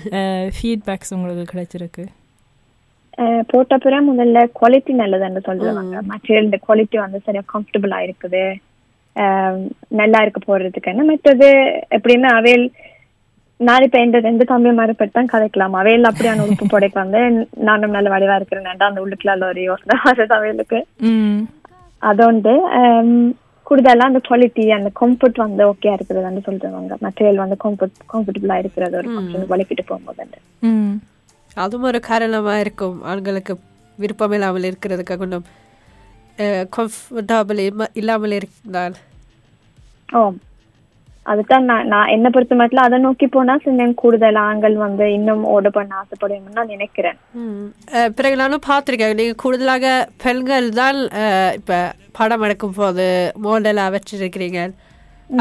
ஃபீட்பேக்ஸ் 0.56 1.14
உங்களுக்கு 1.16 1.44
கிடைச்சிருக்கு? 1.46 2.04
அஹ் 3.18 3.44
போட்ட 3.50 3.76
பிறகு 3.78 4.08
முதல்ல 4.10 4.40
குவாலிட்டி 4.58 4.92
நல்லதுன்னு 5.00 5.40
சொல்றாங்க 5.48 6.02
மெட்டீரியல் 6.10 6.50
குவாலிட்டி 6.66 6.98
வந்து 7.04 7.20
சரியா 7.26 7.42
கம்ஃபர்டபுளா 7.54 7.98
இருக்குது. 8.06 8.42
நல்லா 10.00 10.18
இருக்கு 10.24 10.40
போடுறதுக்குன்னு 10.42 11.04
மற்றது 11.10 11.48
எப்படின்னா 11.96 12.30
அவையில் 12.38 12.66
நான் 13.60 13.82
இப்ப 13.82 13.98
எந்த 14.00 14.18
எந்த 14.30 14.44
தம்பி 14.44 14.70
மாதிரி 14.70 15.10
தான் 15.10 15.30
கதைக்கலாம் 15.32 15.76
அவையில் 15.78 16.08
அப்படியான 16.10 16.42
உறுப்பு 16.42 16.66
புடைக்க 16.66 16.92
வந்து 16.94 17.20
நானும் 17.68 17.90
நல்ல 17.90 18.08
வடிவா 18.10 18.34
இருக்கிறேன். 18.34 18.68
அந்த 18.88 19.02
உள்ளுக்குள்ள 19.04 19.48
ஒரு 19.48 19.62
யோசனை. 19.62 19.96
வருது 20.08 20.34
அவைகளுக்கு 20.38 20.78
ம். 21.10 21.38
அதோண்டு 22.02 22.52
கூடுதலா 23.66 24.04
அந்த 24.10 24.20
குவாலிட்டி 24.28 24.64
அந்த 24.70 24.90
கம்ஃபர்ட் 25.00 25.42
வந்து 25.44 25.62
ஓகே 25.72 25.90
இருக்கிறதுன்னு 25.96 26.42
சொல்றாங்க. 26.48 26.94
மெட்டீரியல் 27.06 27.42
வந்து 27.44 27.56
கம்ஃபர்ட் 27.64 27.98
கம்ஃபர்டபுளா 28.12 28.58
இருக்கிறது 28.58 28.96
ஒரு 28.96 29.08
ஃபங்க்ஷன் 29.14 29.50
வலிக்கிட்டு 29.52 29.84
போகும்போது 29.86 30.40
ம். 30.70 30.94
அதுவும் 31.56 31.88
ஒரு 31.90 32.00
காரணமா 32.00 32.58
இருக்கும். 32.58 33.02
ஆண்களுக்கு 33.02 33.54
விருப்பம் 33.98 34.32
இல்லாமல் 34.32 34.68
இருக்கிறதுக்கு 34.70 35.16
கொஞ்சம் 35.16 35.46
கம்ஃபர்டபுள் 36.76 37.60
இல்லாமல் 37.92 38.36
இருந்தால். 38.38 38.96
ஓ 40.08 40.20
அதுதான் 41.32 41.64
நான் 41.70 41.88
நான் 41.92 42.12
என்ன 42.14 42.26
பொறுத்த 42.34 42.54
மட்டும் 42.60 42.84
அதை 42.84 42.96
நோக்கி 43.04 43.26
போனா 43.34 43.54
சின்ன 43.64 43.88
கூடுதல் 44.02 44.38
ஆண்கள் 44.46 44.76
வந்து 44.84 45.06
இன்னும் 45.16 45.42
ஓட 45.54 45.70
பண்ண 45.76 46.00
ஆசைப்படுவேன்னு 46.00 46.58
நான் 46.58 46.74
நினைக்கிறேன். 46.74 47.18
பிறகு 48.18 48.36
நானும் 48.42 48.66
பார்த்துருக்கேன். 48.70 49.18
நீங்கள் 49.20 49.42
கூடுதலாக 49.44 49.86
பெண்கள் 50.24 50.68
தான் 50.80 50.98
இப்ப 51.58 51.80
படம் 52.18 52.44
எடுக்கும் 52.48 52.78
போது 52.80 53.06
மாடலாக 53.46 53.94
வச்சிருக்கிறீங்க. 53.96 54.62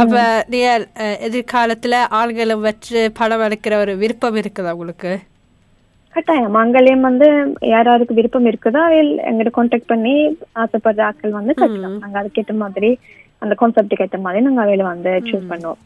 அப்ப 0.01 0.17
நீங்கள் 0.53 0.86
எதிர்காலத்துல 1.27 1.96
ஆண்களும் 2.20 2.65
வச்சு 2.70 3.01
படம் 3.20 3.46
எடுக்கிற 3.48 3.74
ஒரு 3.84 3.96
விருப்பம் 4.03 4.39
இருக்குதா 4.41 4.74
உங்களுக்கு? 4.77 5.13
கட்டாயம். 6.15 6.58
அங்கேயும் 6.62 7.08
வந்து 7.08 7.27
யார் 7.72 7.89
யாருக்கு 7.89 8.17
விருப்பம் 8.17 8.48
இருக்குதோ 8.51 8.79
அவையில் 8.88 9.12
எங்கிட்ட 9.29 9.51
கான்டாக்ட் 9.58 9.91
பண்ணி 9.91 10.13
ஆசைப்படுற 10.63 11.01
ஆட்கள் 11.08 11.38
வந்து 11.39 11.53
கட்டலாம். 11.62 11.98
நாங்க 12.03 12.17
அதுக்கேற்ற 12.22 12.56
மாதிரி 12.63 12.89
அந்த 13.41 13.56
கான்செப்டுக்கு 13.56 14.01
ஏற்ற 14.01 14.20
மாதிரி 14.20 14.46
நாங்க 14.46 14.63
அவையில 14.63 14.84
வந்து 14.86 15.12
சூஸ் 15.27 15.50
பண்ணுவோம். 15.50 15.82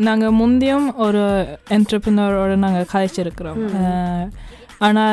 நாங்க 0.00 0.26
முந்தையும் 0.32 0.86
ஒரு 0.98 1.22
என்டர்பிரினரோட 1.70 2.54
நாங்க 2.58 2.80
கதைச்சிருக்கிறோம் 2.92 3.60
அஹ், 3.80 4.26
ஆனா 4.78 5.04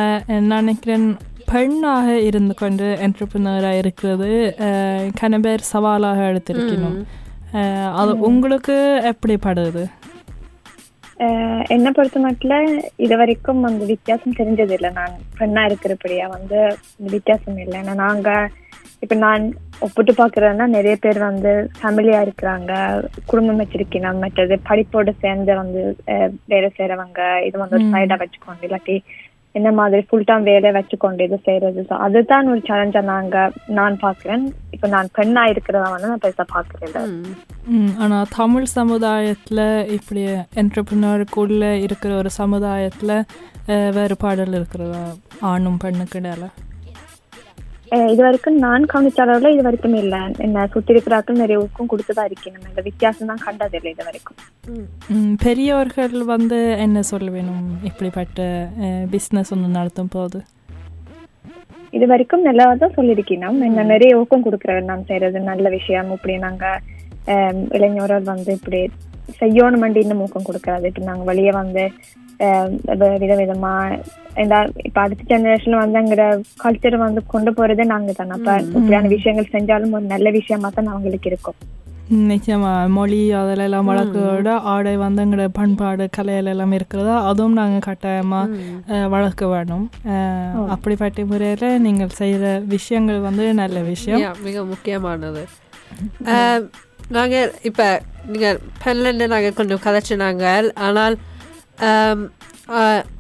நான் 0.42 0.62
நினைக்கிறேன் 0.62 1.08
பெண்ணாக 1.46 2.08
இருந்து 2.22 2.54
கொண்டு 2.56 2.88
என்டர்பிரினராக 3.02 3.78
இருக்கிறது 3.78 4.30
அஹ், 4.68 5.08
கன 5.22 5.40
பேர் 5.40 5.70
சவாலாக 5.70 6.20
எடுத்திருக்கணும். 6.32 7.00
அது 7.96 8.12
உங்களுக்கு 8.28 8.76
எப்படி 9.04 9.36
படுது? 9.46 9.84
என்னை 11.70 11.92
பொறுத்த 11.92 12.20
மட்டும் 12.20 12.68
இது 12.98 13.16
வரைக்கும் 13.18 13.64
அந்த 13.64 13.86
வித்தியாசம் 13.86 14.38
தெரிஞ்சது 14.38 14.72
இல்லை. 14.72 14.90
நான் 14.92 15.16
பெண்ணா 15.40 15.62
இருக்கிறபடியா 15.70 16.28
வந்து 16.30 16.60
வித்தியாசம் 17.10 17.58
இல்லை. 17.58 17.76
ஏன்னா 17.82 17.96
நாங்க 17.98 18.30
இப்ப 19.00 19.16
நான் 19.18 19.44
ஒப்பிட்டு 19.82 20.14
பாக்குறேன்னா 20.16 20.66
நிறைய 20.72 20.96
பேர் 21.00 21.20
வந்து 21.24 21.52
ஃபேமிலியா 21.76 22.20
இருக்கிறாங்க 22.24 22.72
குடும்பம் 23.28 23.60
வச்சிருக்கணும் 23.62 24.22
மற்றது 24.24 24.56
படிப்போட 24.70 25.10
சேர்ந்து 25.22 25.52
வந்து 25.58 25.82
வேலை 26.52 26.70
செய்யறவங்க 26.72 27.20
இது 27.48 27.58
வந்து 27.58 27.78
ஒரு 27.78 27.90
சைடா 27.94 28.16
வச்சுக்கோங்க. 28.22 28.64
இல்லாட்டி 28.68 28.96
இந்த 29.56 29.70
மாதிரி 29.78 30.02
ஃபுல் 30.08 30.26
டைம் 30.26 30.44
வேலை 30.48 30.70
வச்சுக்கொண்டு 30.74 31.22
இது 31.24 31.38
செய்யறது 31.46 31.82
So 31.86 31.96
அதுதான் 32.06 32.50
ஒரு 32.52 32.62
சேலஞ்சா 32.68 33.02
நாங்க 33.06 33.38
நான் 33.78 33.96
பாக்குறேன் 34.04 34.44
இப்ப 34.74 34.88
நான் 34.92 35.10
பெண்ணா 35.16 35.44
இருக்கிறதா 35.52 35.88
வந்து 35.94 36.12
நான் 36.12 36.24
பெருசா 36.26 36.46
பாக்குறேன் 36.52 37.16
ஆனா 38.00 38.18
தமிழ் 38.36 38.68
சமுதாயத்துல 38.76 39.62
இப்படி 39.96 40.24
என்டர்பிரினருக்குள்ள 40.64 41.64
இருக்கிற 41.86 42.12
ஒரு 42.16 42.32
சமுதாயத்துல 42.38 43.12
அஹ், 43.70 43.92
வேறுபாடுகள் 43.96 44.58
இருக்கிறதா 44.60 45.04
ஆணும் 45.48 45.82
பெண்ணுக்கு 45.82 46.20
இடையில? 46.20 46.46
இது 48.12 48.22
வரைக்கும் 48.26 48.58
நான் 48.66 48.84
கவனிச்ச 48.92 49.20
அளவுல 49.24 49.52
இது 49.54 49.64
வரைக்கும் 49.68 49.96
இல்ல. 50.02 50.16
என்ன 50.46 50.66
சுத்தி 50.74 50.94
இருக்கிறாக்கள் 50.94 51.40
நிறைய 51.42 51.62
ஊக்கம் 51.64 51.90
கொடுத்துதான் 51.92 52.28
இருக்கேன். 52.30 52.54
நம்ம 52.56 52.70
இந்த 52.72 52.84
வித்தியாசம் 52.88 53.30
தான் 53.32 53.44
கண்டதில்லை 53.46 53.92
இது 53.96 54.04
வரைக்கும் 54.10 54.38
பெரியவர்கள் 55.46 56.16
வந்து 56.34 56.60
என்ன 56.86 57.02
சொல்ல 57.12 57.28
வேணும்? 57.38 57.66
இப்படிப்பட்ட 57.90 58.48
பிஸ்னஸ் 59.14 59.52
ஒன்று 59.56 59.76
நடத்தும் 59.80 60.14
போது? 60.16 60.40
இது 61.98 62.06
வரைக்கும் 62.14 62.48
நல்லா 62.48 62.66
தான் 62.84 62.96
சொல்லியிருக்கணும் 62.98 63.60
என்ன 63.68 63.88
நிறைய 63.94 64.20
ஊக்கம் 64.22 64.46
கொடுக்குறவர் 64.48 64.90
நான் 64.92 65.08
செய்யறது 65.10 65.40
நல்ல 65.52 65.70
விஷயம். 65.78 66.12
இப்படி 66.18 66.36
நாங்க 66.48 66.66
இளைஞர்கள் 67.78 68.32
வந்து 68.34 68.52
இப்படி 68.60 68.82
செய்யணும் 69.42 70.00
இன்னும் 70.04 70.24
ஊக்கம் 70.26 70.48
கொடுக்கறது. 70.50 70.86
இப்ப 70.92 71.08
நாங்க 71.10 71.26
வெளியே 71.32 71.54
வந்து 71.62 71.86
விதவிதமா 73.20 73.74
இந்த 74.38 74.56
இப்ப 74.84 74.98
அடுத்த 75.02 75.24
ஜெனரேஷன்ல 75.30 75.82
வந்து 75.82 76.00
எங்கட 76.00 76.24
கல்ச்சர் 76.64 76.98
வந்து 76.98 77.22
கொண்டு 77.28 77.52
போறதே 77.52 77.86
நாங்க 77.86 78.14
தானே 78.14 78.36
அப்ப 78.36 78.56
இப்படியான 78.70 79.12
விஷயங்கள் 79.16 79.54
செஞ்சாலும் 79.54 79.94
ஒரு 79.94 80.08
நல்ல 80.08 80.32
விஷயமா 80.32 80.70
தான் 80.70 80.94
அவங்களுக்கு 80.94 81.30
இருக்கும் 81.30 81.60
நிச்சயமா 82.30 82.72
மொழி 82.90 83.18
அதில் 83.32 83.64
எல்லாம் 83.66 83.90
வழக்கோட 83.90 84.54
ஆடை 84.66 84.94
வந்து 84.98 85.24
எங்களோட 85.24 85.50
பண்பாடு 85.52 86.06
கலையில 86.18 86.54
எல்லாம் 86.54 86.72
இருக்கிறதா 86.72 87.16
அதுவும் 87.24 87.54
நாங்கள் 87.54 87.86
கட்டாயமாக 87.86 89.02
வளர்க்க 89.08 89.48
வேணும் 89.48 89.86
அப்படிப்பட்ட 90.70 91.26
முறையில் 91.26 91.68
நீங்கள் 91.80 92.16
செய்கிற 92.18 92.54
விஷயங்கள் 92.68 93.20
வந்து 93.20 93.46
நல்ல 93.54 93.82
விஷயம் 93.84 94.24
மிக 94.44 94.64
முக்கியமானது 94.64 95.44
நாங்கள் 97.12 97.52
இப்போ 97.62 97.88
நீங்கள் 98.28 98.60
பெண்லேருந்து 98.84 99.28
நாங்கள் 99.28 99.54
கொஞ்சம் 99.54 99.84
கதைச்சினாங்க 99.86 100.46
ஆனால் 100.82 101.16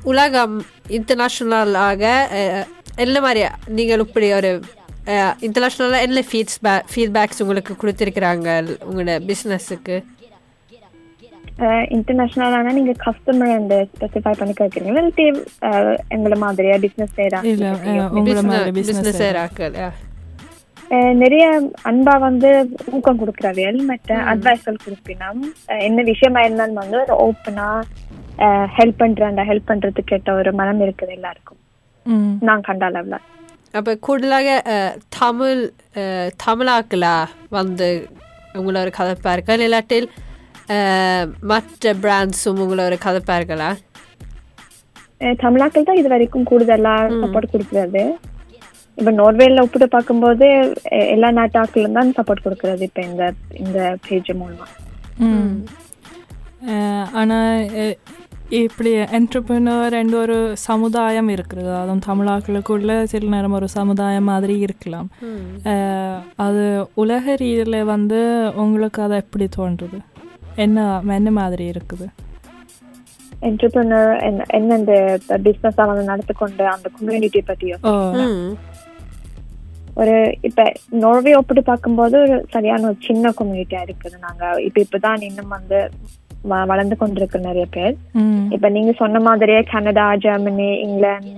உலகம் 0.03 0.55
இன்டர்நேஷ்னலாக 0.89 2.03
என்ன 2.97 3.21
மாதிரி 3.21 3.41
நீங்கள் 3.69 3.99
இப்படி 3.99 4.33
ஒரு 4.33 4.51
இன்டர்நேஷ்னலாக 5.41 6.01
என்ன 6.01 6.23
ஃபீட்ஸ்பேக் 6.29 6.87
ஃபீட்பேக்ஸ் 6.91 7.41
உங்களுக்கு 7.41 7.75
கொடுத்துருக்குறாங்க 7.75 8.47
உங்களோட 8.85 9.15
பிஸ்னஸுக்கு 9.27 9.97
இன்டர்நேஷனலான 11.89 12.73
நீங்க 12.73 12.93
கஸ்டமர் 12.99 13.55
அந்த 13.55 13.87
ஸ்பெசிஃபை 13.89 14.33
பண்ணி 14.33 14.53
அஹ், 15.61 15.97
எங்களை 16.09 16.37
மாதிரியா 16.37 16.75
பிசினஸ் 16.79 17.17
இல்ல 17.45 17.71
செய்யறாங்க 19.13 19.89
நிறைய 21.15 21.45
அன்பா 21.83 22.13
வந்து 22.19 22.49
ஊக்கம் 22.91 23.19
கொடுக்குறவியல் 23.19 23.79
மற்ற 23.83 24.13
அட்வைஸ்கள் 24.31 24.83
கொடுப்பினோம். 24.83 25.41
என்ன 25.81 26.01
விஷயமா 26.03 26.41
இருந்தாலும் 26.41 26.79
வந்து 26.81 26.97
ஒரு 27.03 27.15
ஓப்பனா 27.25 27.67
ஹெல்ப் 28.77 29.01
பண்றேன்டா 29.01 29.43
ஹெல்ப் 29.45 29.69
பண்றதுக்கு 29.69 30.11
கேட்ட 30.11 30.33
ஒரு 30.33 30.51
மனம் 30.53 30.81
இருக்குது 30.81 31.13
எல்லாருக்கும். 31.13 31.59
நான் 32.41 32.61
கண்ட 32.61 32.85
அளவுல. 32.89 33.17
அப்போ 33.73 33.91
கூடுதலாக 33.99 34.49
தமிழ் 35.17 35.61
தமிழாக்களா 36.43 37.15
வந்து 37.49 37.89
உங்களோட 38.55 38.89
கதைப்பார்கள் 38.95 39.61
இல்லாட்டில் 39.61 40.07
அஹ், 40.73 41.27
மற்ற 41.43 41.93
பிராண்ட்ஸும் 42.01 42.61
உங்களோட 42.63 42.95
கதைப்பார்களா 43.03 43.69
அஹ், 45.21 45.37
தமிழாக்கள் 45.39 45.83
தான் 45.83 45.97
இது 45.97 46.09
வரைக்கும் 46.09 46.49
கூடுதலா 46.49 46.95
சப்போர்ட் 47.15 47.53
கொடுக்கறது. 47.53 48.03
இப்ப 48.99 49.11
நோர்வேல 49.19 49.63
ஒப்பிட்டு 49.65 49.87
பார்க்கும்போது 49.87 50.45
எல்லா 51.13 51.29
நாட்டாக்களும் 51.37 51.97
தான் 51.97 52.15
சப்போர்ட் 52.17 52.45
கொடுக்கறது 52.45 52.87
இப்ப 52.87 53.01
இந்த 53.09 53.23
இந்த 53.61 53.77
பேஜ் 54.07 54.31
மூலமா. 54.41 54.67
ஆனா 57.21 57.37
இப்படி 58.59 58.91
என்டர்பிரினர் 59.17 59.95
என்ற 59.99 60.15
ஒரு 60.17 60.37
சமுதாயம் 60.67 61.29
இருக்கிறது 61.33 61.71
அதுவும் 61.79 62.05
தமிழாக்களுக்குள்ள 62.07 62.93
சில 63.11 63.29
நேரம் 63.33 63.57
ஒரு 63.59 63.67
சமுதாயம் 63.75 64.29
மாதிரி 64.31 64.55
இருக்கலாம். 64.67 65.09
அது 66.45 66.63
உலக 67.03 67.35
ரீதியில் 67.41 67.89
வந்து 67.93 68.21
உங்களுக்கு 68.63 69.01
அதை 69.05 69.17
எப்படி 69.23 69.47
தோன்றுது? 69.57 69.99
என்ன 70.65 70.87
என்ன 71.19 71.31
மாதிரி 71.39 71.65
இருக்குது? 71.73 72.07
என்டர்பிரினர் 73.49 74.09
என்ன 74.57 74.77
இந்த 74.81 74.95
பிசினஸ் 75.45 75.79
வந்து 75.91 76.09
நடத்தி 76.11 76.33
கொண்டு 76.33 76.65
அந்த 76.73 76.87
கம்யூனிட்டி 76.95 77.41
ம். 78.23 78.49
ஒரு 80.01 80.15
இப்ப 80.47 80.63
நோர்வே 81.03 81.31
ஒப்பிட்டு 81.39 81.63
பார்க்கும்போது 81.69 82.15
ஒரு 82.25 82.35
சரியான 82.55 82.87
ஒரு 82.89 82.97
சின்ன 83.07 83.33
கம்யூனிட்டியா 83.39 83.81
இருக்குது. 83.87 84.15
நாங்க 84.25 84.43
இப்ப 84.67 84.79
இப்பதான் 84.85 85.27
இன்னும் 85.29 85.55
வந்து 85.57 85.79
வளர்ந்து 86.71 86.95
கொண்டிருக்கு 86.99 87.47
நிறைய 87.47 87.65
பேர். 87.75 87.95
இப்ப 88.55 88.67
நீங்க 88.75 88.91
சொன்ன 88.99 89.19
மாதிரியே 89.29 89.61
கனடா 89.71 90.05
ஜெர்மனி 90.25 90.69
இங்கிலாந்து 90.87 91.33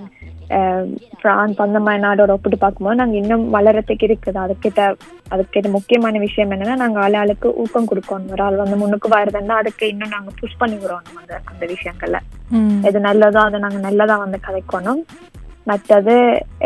பிரான்ஸ் 1.21 1.59
அந்த 1.65 1.79
மாதிரி 1.85 2.01
நாடோட 2.05 2.31
ஒப்பிட்டு 2.35 2.57
பார்க்கும்போது 2.63 2.99
நாங்க 3.01 3.15
இன்னும் 3.19 3.43
வளரத்துக்கு 3.55 4.05
இருக்குது. 4.07 4.39
அதுக்கிட்ட 4.43 4.81
அதுக்கிட்ட 5.33 5.67
முக்கியமான 5.75 6.19
விஷயம் 6.25 6.51
என்னன்னா 6.55 6.75
நாங்க 6.81 6.99
ஆள் 7.03 7.17
ஆளுக்கு 7.19 7.49
ஊக்கம் 7.63 7.89
கொடுக்கணும். 7.91 8.31
ஒரு 8.35 8.43
ஆள் 8.47 8.61
வந்து 8.63 8.79
முன்னுக்கு 8.81 9.09
வருதுன்னா 9.15 9.57
அதுக்கு 9.61 9.85
இன்னும் 9.93 10.13
நாங்க 10.15 10.31
புஷ் 10.39 10.59
பண்ணி 10.61 10.77
விடுறோம் 10.81 11.19
அந்த 11.21 11.33
அந்த 11.51 11.63
விஷயங்கள்ல. 11.73 12.19
எது 12.89 13.01
நல்லதோ 13.09 13.41
அதை 13.47 13.59
நாங்க 13.65 13.81
நல்லதா 13.87 14.17
வந்து 14.25 14.39
கதைக்கணும். 14.47 15.01
மற்றது 15.69 16.13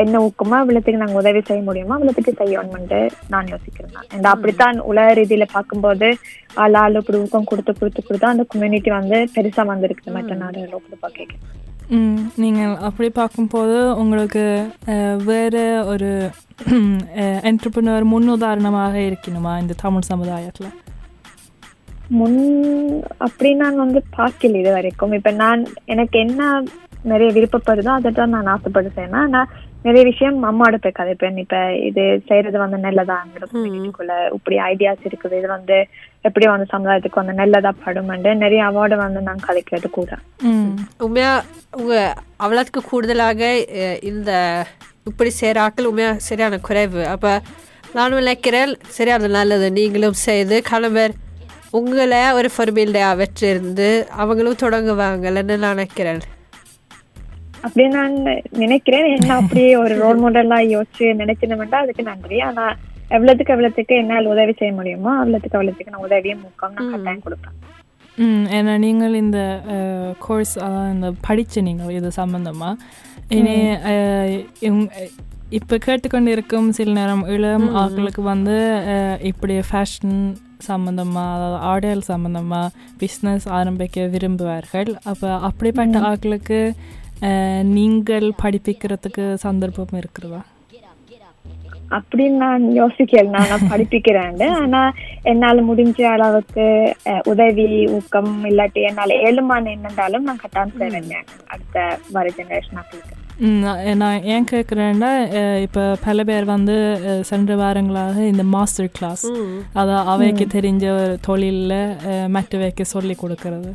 என்ன 0.01 0.19
ஊக்கமோ 0.25 0.55
அவ்வளோத்துக்கு 0.59 1.01
நாங்க 1.01 1.17
உதவி 1.21 1.41
செய்ய 1.47 1.61
முடியுமோ 1.67 1.95
அவ்வளோத்துக்கு 1.95 2.33
செய்யணும்னு 2.41 2.99
நான் 3.33 3.51
யோசிக்கிறேன். 3.53 3.95
And 4.15 4.25
அப்படித்தான் 4.33 4.77
உலக 4.91 5.15
ரீதியில 5.19 5.45
பார்க்கும்போது 5.55 6.09
ஆள் 6.63 6.77
ஆள் 6.83 6.99
இப்படி 6.99 7.19
ஊக்கம் 7.23 7.49
கொடுத்து 7.51 7.73
கொடுத்து 7.79 8.01
கொடுத்து 8.01 8.31
அந்த 8.31 8.45
கம்யூனிட்டி 8.53 8.91
வந்து 8.99 9.19
பெருசா 9.35 9.65
வந்திருக்குது. 9.73 10.15
மற்ற 10.17 10.35
நாடுகள் 10.43 10.77
ஒப்பிட்டு 10.77 11.03
பார்க்க 11.05 11.63
ம் 11.95 12.21
நீங்கள் 12.43 12.77
அப்படி 12.87 13.07
பார்க்கும்போது 13.17 13.75
உங்களுக்கு 14.01 14.45
வேற 15.31 15.55
ஒரு 15.91 16.09
என்டர்பிரினர் 17.49 18.11
முன்னுதாரணமாக 18.13 18.95
இருக்கணுமா 19.09 19.53
இந்த 19.63 19.75
தமிழ் 19.83 20.09
சமுதாயத்தில்? 20.11 20.71
முன் 22.17 22.39
அப்படி 23.25 23.51
நான் 23.61 23.77
வந்து 23.83 23.99
பார்க்கல 24.17 24.59
இது 24.61 24.71
வரைக்கும். 24.77 25.13
இப்ப 25.19 25.31
நான் 25.43 25.61
எனக்கு 25.93 26.17
என்ன 26.25 26.49
நிறைய 27.11 27.29
விருப்பப்படுதோ 27.37 27.91
அதை 27.99 28.09
தான் 28.11 28.33
நான் 28.35 28.51
ஆசைப்பட்டு 28.53 28.91
செய்யணும் 28.97 29.33
நான் 29.35 29.51
நிறைய 29.85 30.03
விஷயம் 30.09 30.37
அம்மாவோட 30.49 30.77
போய் 30.83 30.99
கதைப்பேன். 30.99 31.35
இப்ப 31.43 31.57
இது 31.87 32.03
செய்யறது 32.29 32.57
வந்து 32.63 32.77
நல்லதாங்கிற 32.85 33.47
கம்யூனிட்டிக்குள்ள 33.51 34.13
இப்படி 34.37 34.55
ஐடியாஸ் 34.71 35.03
இருக்குது. 35.09 35.35
இது 35.41 35.49
வந்து 35.55 35.77
எப்படி 36.27 36.45
வந்து 36.51 36.67
சமுதாயத்துக்கு 36.73 37.21
வந்து 37.21 37.35
நல்லதா 37.41 37.71
படுமெண்டு 37.83 38.31
நிறைய 38.43 38.61
அவார்டு 38.69 38.97
வந்து 39.03 39.21
நான் 39.27 39.45
கதைக்கிறது 39.47 39.89
கூட. 39.97 40.17
உண்மையா 41.07 41.33
உங்க 41.79 41.95
அவ்வளோத்துக்கு 42.43 42.83
கூடுதலாக 42.91 43.51
இந்த 44.11 44.31
இப்படி 45.11 45.31
செய்கிற 45.41 45.63
ஆட்கள் 45.65 45.89
உண்மையா 45.91 46.11
சரியான 46.29 46.59
குறைவு. 46.69 47.03
அப்போ 47.15 47.33
நானும் 47.97 48.21
நினைக்கிறேன் 48.23 48.73
சரி 48.95 49.11
அது 49.17 49.27
நல்லது. 49.39 49.67
நீங்களும் 49.79 50.17
செய்து 50.27 50.55
கணவர் 50.71 51.13
உங்களை 51.79 52.23
ஒரு 52.37 52.49
ஃபர்பீல்டையாக 52.55 53.19
வச்சிருந்து 53.21 53.89
அவங்களும் 54.23 54.63
தொடங்குவாங்கன்னு 54.63 55.55
நான் 55.63 55.77
நினைக்கிறேன். 55.77 56.21
அப்படி 57.65 57.85
நான் 57.95 58.15
நினைக்கிறேன். 58.61 59.07
என்ன 59.15 59.31
அப்படியே 59.39 59.71
ஒரு 59.77 59.95
ரோல் 60.01 60.21
மாடலா 60.21 60.59
யோசிச்சு 60.71 61.07
நினைக்கணும்டா 61.21 61.79
அதுக்கு 61.83 62.03
நன்றி. 62.09 62.39
ஆனா 62.47 62.65
எவ்வளவுக்கு 63.11 63.53
எவ்வளவுக்கு 63.53 63.95
என்னால் 63.97 64.31
உதவி 64.31 64.53
செய்ய 64.53 64.73
முடியுமோ 64.73 65.11
அவ்வளவுக்கு 65.19 65.57
அவ்வளவுக்கு 65.57 65.89
நான் 65.89 66.05
உதவியும் 66.07 66.43
முக்கம் 66.45 66.75
நான் 66.77 66.91
கட்டாயம் 66.93 67.25
கொடுப்பேன். 67.25 67.57
ம் 68.17 68.45
ஏன்னா 68.57 68.73
நீங்கள் 68.83 69.19
இந்த 69.21 69.39
கோர்ஸ் 70.19 70.55
அதான் 70.65 70.91
இந்த 70.93 71.07
படிச்ச 71.25 71.63
நீங்கள் 71.63 71.95
இது 71.95 72.09
சம்பந்தமாக 72.17 72.75
இனி 73.31 73.55
இப்போ 75.51 75.75
கேட்டுக்கொண்டு 75.79 76.29
இருக்கும் 76.31 76.67
சில 76.71 76.93
நேரம் 76.93 77.23
இளம் 77.29 77.67
ஆட்களுக்கு 77.81 78.21
வந்து 78.29 78.55
இப்படி 79.29 79.55
ஃபேஷன் 79.67 80.15
சம்மந்தமாக 80.67 81.33
அதாவது 81.35 81.57
ஆடையல் 81.69 82.07
சம்மந்தமாக 82.09 82.71
பிஸ்னஸ் 83.01 83.45
ஆரம்பிக்க 83.57 84.07
விரும்புவார்கள். 84.13 84.91
அப்போ 85.05 85.29
அப்படிப்பட்ட 85.47 85.99
ஆட்களுக்கு 86.09 86.59
அஹ், 86.67 87.04
நீங்கள் 87.75 88.27
படிப்பிக்கிறதுக்கு 88.41 89.25
சந்தர்ப்பம் 89.41 89.97
இருக்கிறதா? 89.97 90.41
அப்படின்னு 91.91 92.37
நான் 92.37 92.63
யோசிக்கல 92.73 93.23
நான் 93.33 93.67
படிப்பிக்கிறேன் 93.69 94.31
ஆனா 94.55 94.79
என்னால 95.23 95.61
முடிஞ்ச 95.67 95.99
அளவுக்கு 96.11 96.65
அஹ், 97.05 97.21
உதவி 97.25 97.67
ஊக்கம் 97.91 98.31
இல்லாட்டி 98.45 98.81
என்னால 98.83 99.17
ஏழுமான 99.25 99.73
என்னண்டாலும் 99.75 100.25
நான் 100.27 100.41
கட்டாயம் 100.41 100.73
செய்வேன் 100.77 101.13
அடுத்த 101.47 101.77
வர 102.11 102.33
ஜெனரேஷன் 102.37 102.81
ம், 103.45 103.61
நான் 103.99 104.25
ஏன் 104.33 104.45
கேட்குறேன்னா 104.51 105.09
இப்போ 105.61 105.81
பல 106.03 106.23
பேர் 106.23 106.45
வந்து 106.45 106.75
சென்ற 107.23 107.55
வாரங்களாக 107.55 108.17
இந்த 108.27 108.43
மாஸ்டர் 108.53 108.91
கிளாஸ் 108.91 109.25
அதான் 109.75 110.07
அவைக்கு 110.11 110.45
தெரிஞ்ச 110.53 110.85
ஒரு 110.95 111.15
தொழிலில் 111.21 111.79
மற்றவைக்கு 112.29 112.83
சொல்லி 112.89 113.15
கொடுக்கறது. 113.15 113.71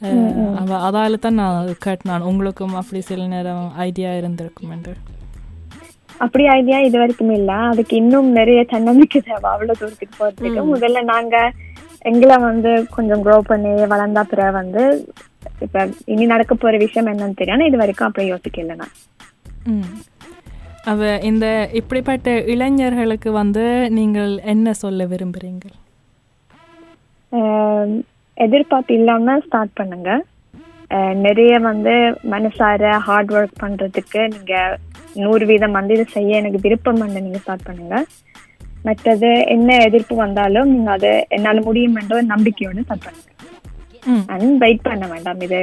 அஹ், 0.00 0.28
அவ 0.60 0.76
அதால 0.86 1.18
தான் 1.18 1.38
நான் 1.38 1.56
கேட்டேன் 1.82 2.26
உங்களுக்கும் 2.28 2.76
அப்படி 2.78 3.00
சில 3.06 3.26
நேரம் 3.28 3.64
ஐடியா 3.84 4.10
இருந்திருக்கும் 4.16 4.72
என்று. 4.72 4.92
அப்படி 6.20 6.44
ஐடியா 6.54 6.78
இது 6.80 6.96
வரைக்கும் 6.98 7.32
இல்ல. 7.32 7.52
அதுக்கு 7.70 7.94
இன்னும் 7.96 8.28
நிறைய 8.32 8.60
தன்னம்பிக்கை 8.70 9.20
தேவை. 9.22 9.48
அவ்வளவு 9.52 9.78
தூரத்துக்கு 9.78 10.14
போறதுக்கு. 10.16 10.48
முதல்ல 10.72 11.02
நாங்க 11.10 11.36
எங்களை 12.04 12.36
வந்து 12.42 12.70
கொஞ்சம் 12.92 13.22
க்ரோ 13.24 13.36
பண்ணி 13.46 13.72
வளர்ந்தா 13.90 14.22
பிறகு 14.28 14.52
வந்து 14.54 14.82
இப்ப 15.64 15.80
இனி 16.06 16.24
நடக்க 16.26 16.52
போற 16.56 16.74
விஷயம் 16.82 17.10
என்னன்னு 17.10 17.36
தெரியும் 17.36 17.56
ஆனா 17.56 17.66
இது 17.66 17.78
வரைக்கும் 17.78 18.06
அப்படி 18.06 18.26
யோசிக்கல 18.30 18.76
நான். 18.76 18.94
அவ 20.86 21.00
இந்த 21.28 21.46
இப்படிப்பட்ட 21.80 22.28
இளைஞர்களுக்கு 22.52 23.30
வந்து 23.34 23.64
நீங்கள் 23.96 24.32
என்ன 24.46 24.72
சொல்ல 24.80 25.04
விரும்புகிறீங்க 25.06 25.66
ஆஹ் 27.32 27.92
எதிர்பார்ப்பு 28.36 28.92
இல்லாம 28.98 29.36
ஸ்டார்ட் 29.46 29.78
பண்ணுங்க. 29.80 30.10
நிறைய 31.26 31.52
வந்து 31.70 31.94
மனசார 32.32 32.92
ஹார்ட் 33.06 33.32
ஒர்க் 33.38 33.60
பண்றதுக்கு 33.64 34.20
நீங்க 34.34 34.54
நூறு 35.24 35.44
வீதம் 35.50 35.76
வந்து 35.78 35.94
இதை 35.96 36.06
செய்ய 36.16 36.40
எனக்கு 36.40 36.64
விருப்பம் 36.64 37.02
வந்து 37.04 37.22
நீங்க 37.26 37.40
ஸ்டார்ட் 37.42 37.68
பண்ணுங்க. 37.68 37.96
மற்றது 38.88 39.30
என்ன 39.54 39.76
எதிர்ப்பு 39.88 40.14
வந்தாலும் 40.24 40.70
நீங்க 40.72 40.90
அதை 40.96 41.12
என்னால 41.36 41.62
முடியும் 41.68 41.98
என்ற 42.00 42.14
ஒரு 42.18 42.26
நம்பிக்கையோட 42.34 42.82
ஸ்டார்ட் 42.86 43.06
பண்ணுங்க. 43.06 43.28
அண்ட் 44.32 44.58
வெயிட் 44.64 44.86
பண்ண 44.88 45.06
வேண்டாம். 45.14 45.40
இது 45.46 45.60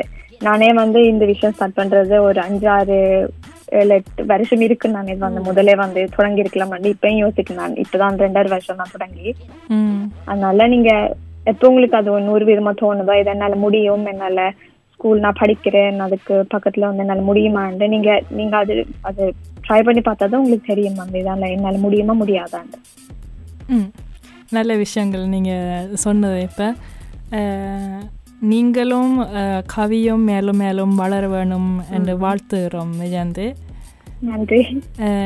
நானே 0.48 0.70
வந்து 0.82 1.00
இந்த 1.12 1.24
விஷயம் 1.34 1.54
ஸ்டார்ட் 1.56 1.80
பண்றது 1.82 2.16
ஒரு 2.30 2.40
அஞ்சாறு 2.48 2.98
ஏழு 3.78 3.94
எட்டு 4.00 4.26
வருஷம் 4.32 4.66
இருக்கு. 4.66 4.88
நான் 4.96 5.10
இது 5.14 5.22
வந்து 5.28 5.42
முதலே 5.48 5.74
வந்து 5.86 6.02
தொடங்கி 6.18 6.44
இருக்கலாம். 6.44 6.74
வந்து 6.76 6.90
இப்பயும் 6.96 7.22
யோசிக்கலாம். 7.24 7.62
நான் 7.64 7.82
இப்பதான் 7.84 8.22
ரெண்டாயிரம் 8.26 8.56
வருஷம் 8.56 8.80
நான் 8.82 8.94
தொடங்கி. 8.96 9.30
அதனால 10.30 10.68
நீங்க 10.74 10.92
எப்போ 11.48 11.68
உங்களுக்கு 11.70 12.00
அது 12.00 12.10
ஒரு 12.12 12.24
நூறு 12.24 12.46
விதமா 12.48 12.72
தோணுதோ? 12.80 13.14
இது 13.20 13.32
என்னால 13.34 13.56
முடியும் 13.62 14.06
என்னால 14.12 14.42
ஸ்கூல் 14.94 15.20
நான் 15.20 15.40
படிக்கிறேன் 15.40 16.00
அதுக்கு 16.06 16.36
பக்கத்துல 16.54 16.88
வந்து 16.88 17.04
என்னால 17.04 17.24
முடியுமான்னு 17.28 17.88
நீங்க 17.88 18.10
நீங்க 18.32 18.56
அது 18.58 18.76
அது 19.04 19.24
ட்ரை 19.66 19.80
பண்ணி 19.84 20.02
பார்த்தா 20.02 20.26
தான் 20.26 20.42
உங்களுக்கு 20.42 20.72
தெரியும் 20.72 21.02
அந்த 21.04 21.16
இதால 21.22 21.50
என்னால 21.56 21.80
முடியுமா 21.84 22.16
முடியாதான்னு 22.22 22.80
ம். 23.70 23.88
நல்ல 24.52 24.74
விஷயங்கள் 24.78 25.24
நீங்கள் 25.32 25.64
சொன்னது 26.04 26.38
இப்போ. 26.42 26.68
நீங்களும் 28.48 29.14
கவியும் 29.74 30.24
மேலும் 30.26 30.58
மேலும் 30.58 30.94
வளர 30.96 31.24
வேணும் 31.28 31.70
என்று 31.92 32.14
வாழ்த்துகிறோம் 32.22 32.94
விஜயந்தி. 33.00 33.48
நன்றி. 34.22 34.60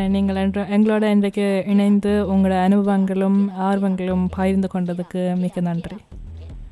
நீங்கள் 0.08 0.40
என்று 0.42 0.62
எங்களோட 0.76 1.04
இன்றைக்கு 1.12 1.46
இணைந்து 1.68 2.14
உங்களோட 2.32 2.56
அனுபவங்களும் 2.66 3.38
ஆர்வங்களும் 3.68 4.26
பகிர்ந்து 4.36 4.70
கொண்டதுக்கு 4.74 5.22
மிக்க 5.38 5.62
நன்றி. 5.62 5.98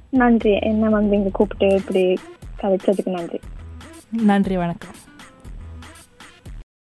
நன்றி. 0.10 0.60
என்ன 0.62 0.90
வந்து 0.90 1.16
இங்க 1.16 1.30
கூப்பிட்டு 1.30 1.68
இப்படி 1.68 2.18
கதைச்சதுக்கு 2.62 3.10
நன்றி. 3.10 3.40
நன்றி 4.24 4.58
வணக்கம். 4.58 4.96